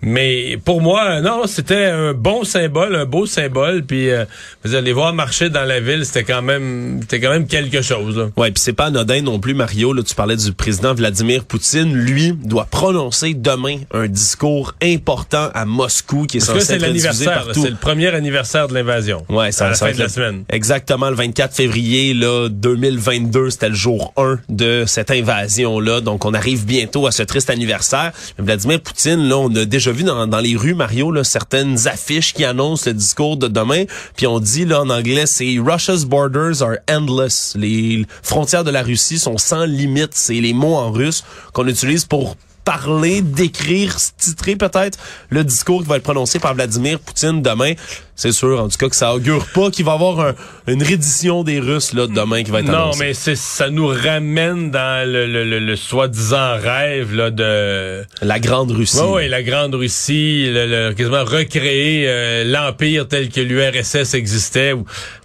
Mais 0.00 0.58
pour 0.64 0.80
moi, 0.80 1.20
non, 1.20 1.42
c'était 1.46 1.84
un 1.84 2.14
bon 2.14 2.44
symbole, 2.44 2.96
un 2.96 3.04
beau 3.04 3.26
symbole. 3.26 3.84
Puis, 3.84 4.08
euh, 4.10 4.24
vous 4.64 4.74
allez 4.74 4.94
voir 4.94 5.12
marcher 5.12 5.50
dans 5.50 5.64
la 5.64 5.80
ville, 5.80 6.06
c'était 6.06 6.24
quand 6.24 6.42
même, 6.42 7.00
c'était 7.02 7.20
quand 7.20 7.30
même 7.30 7.46
quelque 7.46 7.82
chose. 7.82 8.16
Là. 8.16 8.28
Ouais, 8.38 8.50
puis 8.50 8.62
c'est 8.62 8.72
pas 8.72 8.86
anodin 8.86 9.20
non 9.20 9.38
plus, 9.38 9.52
Mario. 9.54 9.92
Là, 9.92 10.02
tu 10.02 10.14
parlais 10.14 10.36
du 10.36 10.52
président 10.52 10.94
Vladimir 10.94 11.44
Poutine. 11.44 11.94
Lui 11.94 12.32
doit 12.32 12.64
prononcer 12.70 13.34
demain 13.34 13.76
un 13.92 14.06
discours 14.08 14.74
important 14.94 15.50
à 15.54 15.64
Moscou 15.64 16.26
qui 16.26 16.38
est 16.38 16.40
Parce 16.40 16.52
que 16.52 16.60
censé 16.60 16.66
c'est 16.66 16.74
être 16.74 16.92
diffusé 16.92 17.24
l'anniversaire, 17.26 17.30
là, 17.30 17.44
partout. 17.46 17.62
c'est 17.62 17.70
le 17.70 17.76
premier 17.76 18.08
anniversaire 18.08 18.68
de 18.68 18.74
l'invasion. 18.74 19.24
Ouais, 19.28 19.52
ça, 19.52 19.66
à 19.66 19.68
la 19.70 19.74
ça 19.74 19.86
fin 19.86 19.92
de 19.92 19.98
la 19.98 20.04
être 20.06 20.10
semaine. 20.10 20.44
Exactement, 20.48 21.10
le 21.10 21.16
24 21.16 21.54
février 21.54 22.14
là, 22.14 22.48
2022, 22.48 23.50
c'était 23.50 23.68
le 23.68 23.74
jour 23.74 24.12
1 24.16 24.38
de 24.48 24.84
cette 24.86 25.10
invasion-là. 25.10 26.00
Donc, 26.00 26.24
on 26.24 26.34
arrive 26.34 26.64
bientôt 26.64 27.06
à 27.06 27.12
ce 27.12 27.22
triste 27.22 27.50
anniversaire. 27.50 28.12
Vladimir 28.38 28.80
Poutine, 28.80 29.28
là, 29.28 29.38
on 29.38 29.54
a 29.54 29.64
déjà 29.64 29.92
vu 29.92 30.04
dans, 30.04 30.26
dans 30.26 30.40
les 30.40 30.56
rues, 30.56 30.74
Mario, 30.74 31.10
là, 31.10 31.24
certaines 31.24 31.88
affiches 31.88 32.32
qui 32.32 32.44
annoncent 32.44 32.88
le 32.88 32.94
discours 32.94 33.36
de 33.36 33.48
demain. 33.48 33.84
Puis 34.16 34.26
on 34.26 34.40
dit 34.40 34.64
là 34.64 34.82
en 34.82 34.90
anglais, 34.90 35.26
c'est 35.26 35.56
Russia's 35.58 36.04
borders 36.04 36.62
are 36.62 36.76
endless. 36.90 37.54
Les 37.56 38.06
frontières 38.22 38.64
de 38.64 38.70
la 38.70 38.82
Russie 38.82 39.18
sont 39.18 39.38
sans 39.38 39.64
limite. 39.64 40.10
C'est 40.12 40.34
les 40.34 40.52
mots 40.52 40.76
en 40.76 40.90
russe 40.90 41.24
qu'on 41.52 41.66
utilise 41.66 42.04
pour 42.04 42.36
parler, 42.72 43.22
décrire, 43.22 43.96
titrer 44.18 44.54
peut-être 44.54 44.98
le 45.30 45.42
discours 45.42 45.80
qui 45.82 45.88
va 45.88 45.96
être 45.96 46.02
prononcé 46.02 46.38
par 46.38 46.52
Vladimir 46.54 46.98
Poutine 47.00 47.40
demain. 47.40 47.72
C'est 48.14 48.32
sûr, 48.32 48.60
en 48.62 48.68
tout 48.68 48.76
cas, 48.76 48.90
que 48.90 48.96
ça 48.96 49.14
augure 49.14 49.46
pas 49.54 49.70
qu'il 49.70 49.86
va 49.86 49.92
y 49.92 49.94
avoir 49.94 50.20
un- 50.20 50.34
une 50.66 50.82
reddition 50.82 51.44
des 51.44 51.60
Russes 51.60 51.94
là 51.94 52.06
demain 52.06 52.42
qui 52.42 52.50
va 52.50 52.60
être 52.60 52.66
Non, 52.66 52.74
annoncée. 52.90 52.98
mais 52.98 53.14
c'est 53.14 53.36
ça 53.36 53.70
nous 53.70 53.86
ramène 53.86 54.70
dans 54.70 55.08
le, 55.10 55.26
le, 55.26 55.44
le, 55.44 55.60
le 55.60 55.76
soi-disant 55.76 56.56
rêve 56.60 57.14
là 57.14 57.30
de 57.30 58.04
La 58.20 58.38
Grande 58.38 58.70
Russie. 58.72 59.00
Ouais, 59.00 59.28
la 59.28 59.42
grande 59.42 59.74
Russie, 59.74 60.50
le, 60.52 60.66
le- 60.88 60.92
quasiment 60.94 61.24
recréer 61.24 62.04
euh, 62.06 62.44
l'empire 62.44 63.08
tel 63.08 63.30
que 63.30 63.40
l'URSS 63.40 64.12
existait. 64.12 64.74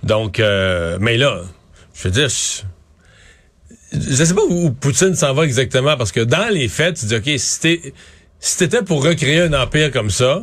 Donc, 0.03 0.39
euh, 0.39 0.97
mais 1.01 1.17
là, 1.17 1.41
je 1.93 2.03
veux 2.07 2.11
dire, 2.11 2.29
je, 2.29 2.61
je 3.93 4.23
sais 4.23 4.33
pas 4.33 4.43
où 4.49 4.71
Poutine 4.71 5.15
s'en 5.15 5.33
va 5.33 5.43
exactement 5.43 5.95
parce 5.97 6.11
que 6.11 6.19
dans 6.19 6.51
les 6.51 6.67
faits, 6.67 6.97
tu 6.97 7.05
dis 7.05 7.15
ok, 7.15 7.29
si 7.37 7.79
si 8.39 8.67
pour 8.85 9.03
recréer 9.03 9.41
un 9.41 9.53
empire 9.53 9.91
comme 9.91 10.09
ça. 10.09 10.41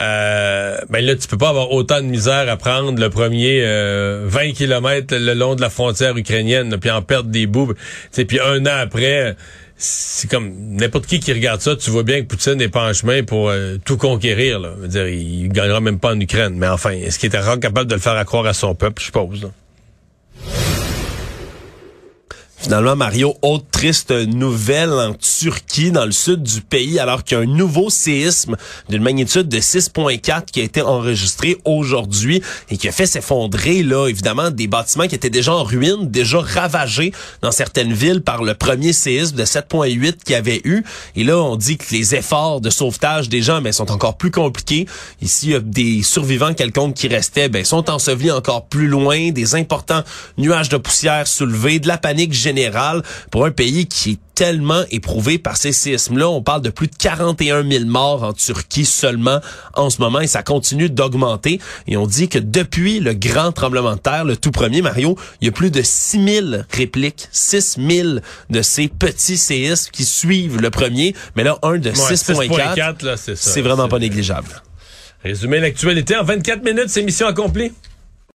Euh, 0.00 0.78
ben 0.90 1.04
là, 1.04 1.16
tu 1.16 1.26
peux 1.26 1.38
pas 1.38 1.48
avoir 1.48 1.72
autant 1.72 2.00
de 2.00 2.06
misère 2.06 2.48
à 2.48 2.56
prendre 2.56 3.00
le 3.00 3.10
premier 3.10 3.62
euh, 3.64 4.26
20 4.26 4.52
kilomètres 4.52 5.16
le 5.16 5.34
long 5.34 5.56
de 5.56 5.60
la 5.60 5.70
frontière 5.70 6.16
ukrainienne, 6.16 6.76
puis 6.78 6.90
en 6.90 7.02
perdre 7.02 7.30
des 7.30 7.46
bouts. 7.46 7.72
Puis 8.12 8.38
un 8.38 8.64
an 8.66 8.76
après, 8.80 9.34
c'est 9.76 10.30
comme 10.30 10.52
n'importe 10.56 11.06
qui 11.06 11.18
qui 11.18 11.32
regarde 11.32 11.60
ça, 11.60 11.74
tu 11.74 11.90
vois 11.90 12.02
bien 12.02 12.20
que 12.20 12.26
Poutine 12.26 12.54
n'est 12.54 12.68
pas 12.68 12.88
en 12.88 12.92
chemin 12.92 13.24
pour 13.24 13.48
euh, 13.48 13.76
tout 13.84 13.96
conquérir. 13.96 14.60
Là. 14.60 14.72
Je 14.76 14.82
veux 14.82 14.88
dire, 14.88 15.08
il 15.08 15.48
gagnera 15.48 15.80
même 15.80 15.98
pas 15.98 16.12
en 16.12 16.20
Ukraine. 16.20 16.54
Mais 16.56 16.68
enfin, 16.68 16.90
est-ce 16.90 17.18
qu'il 17.18 17.28
était 17.28 17.38
capable 17.60 17.86
de 17.86 17.94
le 17.94 18.00
faire 18.00 18.16
à 18.16 18.24
croire 18.24 18.46
à 18.46 18.54
son 18.54 18.74
peuple, 18.74 19.00
je 19.00 19.06
suppose. 19.06 19.42
là. 19.42 19.48
Finalement, 22.68 22.96
Mario, 22.96 23.34
autre 23.40 23.64
triste 23.72 24.10
nouvelle 24.10 24.92
en 24.92 25.14
Turquie, 25.14 25.90
dans 25.90 26.04
le 26.04 26.12
sud 26.12 26.42
du 26.42 26.60
pays, 26.60 26.98
alors 26.98 27.24
qu'il 27.24 27.38
y 27.38 27.40
a 27.40 27.44
un 27.44 27.46
nouveau 27.46 27.88
séisme 27.88 28.58
d'une 28.90 29.02
magnitude 29.02 29.48
de 29.48 29.56
6.4 29.56 30.44
qui 30.52 30.60
a 30.60 30.64
été 30.64 30.82
enregistré 30.82 31.56
aujourd'hui 31.64 32.42
et 32.70 32.76
qui 32.76 32.86
a 32.86 32.92
fait 32.92 33.06
s'effondrer, 33.06 33.82
là, 33.82 34.06
évidemment, 34.08 34.50
des 34.50 34.66
bâtiments 34.66 35.06
qui 35.06 35.14
étaient 35.14 35.30
déjà 35.30 35.54
en 35.54 35.64
ruine, 35.64 36.10
déjà 36.10 36.40
ravagés 36.40 37.14
dans 37.40 37.52
certaines 37.52 37.94
villes 37.94 38.20
par 38.20 38.44
le 38.44 38.52
premier 38.52 38.92
séisme 38.92 39.34
de 39.34 39.46
7.8 39.46 40.16
qu'il 40.22 40.32
y 40.32 40.34
avait 40.34 40.60
eu. 40.64 40.84
Et 41.16 41.24
là, 41.24 41.38
on 41.38 41.56
dit 41.56 41.78
que 41.78 41.86
les 41.90 42.16
efforts 42.16 42.60
de 42.60 42.68
sauvetage 42.68 43.30
des 43.30 43.40
gens, 43.40 43.62
mais 43.62 43.72
sont 43.72 43.90
encore 43.90 44.18
plus 44.18 44.30
compliqués. 44.30 44.84
Ici, 45.22 45.46
il 45.46 45.52
y 45.52 45.54
a 45.54 45.60
des 45.60 46.02
survivants 46.02 46.52
quelconques 46.52 46.96
qui 46.96 47.08
restaient, 47.08 47.48
ben, 47.48 47.64
sont 47.64 47.88
ensevelis 47.88 48.30
encore 48.30 48.66
plus 48.66 48.88
loin, 48.88 49.30
des 49.30 49.54
importants 49.54 50.02
nuages 50.36 50.68
de 50.68 50.76
poussière 50.76 51.26
soulevés, 51.26 51.78
de 51.78 51.88
la 51.88 51.96
panique 51.96 52.34
générale 52.34 52.57
pour 53.30 53.44
un 53.44 53.50
pays 53.50 53.86
qui 53.86 54.12
est 54.12 54.18
tellement 54.34 54.82
éprouvé 54.90 55.38
par 55.38 55.56
ces 55.56 55.72
séismes-là. 55.72 56.28
On 56.28 56.42
parle 56.42 56.62
de 56.62 56.70
plus 56.70 56.86
de 56.86 56.94
41 56.96 57.68
000 57.68 57.84
morts 57.86 58.22
en 58.22 58.32
Turquie 58.32 58.84
seulement 58.84 59.40
en 59.74 59.90
ce 59.90 60.00
moment 60.00 60.20
et 60.20 60.28
ça 60.28 60.42
continue 60.42 60.88
d'augmenter. 60.88 61.60
Et 61.86 61.96
on 61.96 62.06
dit 62.06 62.28
que 62.28 62.38
depuis 62.38 63.00
le 63.00 63.14
grand 63.14 63.50
tremblement 63.50 63.96
de 63.96 64.00
terre, 64.00 64.24
le 64.24 64.36
tout 64.36 64.52
premier, 64.52 64.80
Mario, 64.80 65.16
il 65.40 65.46
y 65.46 65.48
a 65.48 65.52
plus 65.52 65.70
de 65.70 65.82
6 65.82 66.24
000 66.24 66.46
répliques, 66.70 67.28
6 67.32 67.78
000 67.88 68.08
de 68.50 68.62
ces 68.62 68.88
petits 68.88 69.38
séismes 69.38 69.90
qui 69.90 70.04
suivent 70.04 70.60
le 70.60 70.70
premier. 70.70 71.14
Mais 71.34 71.42
là, 71.42 71.58
un 71.62 71.78
de 71.78 71.90
6.4, 71.90 73.16
c'est 73.16 73.36
c'est 73.36 73.62
vraiment 73.62 73.88
pas 73.88 73.98
négligeable. 73.98 74.62
Résumer 75.24 75.58
l'actualité 75.58 76.16
en 76.16 76.22
24 76.22 76.62
minutes, 76.62 76.88
c'est 76.88 77.02
mission 77.02 77.26
accomplie. 77.26 77.72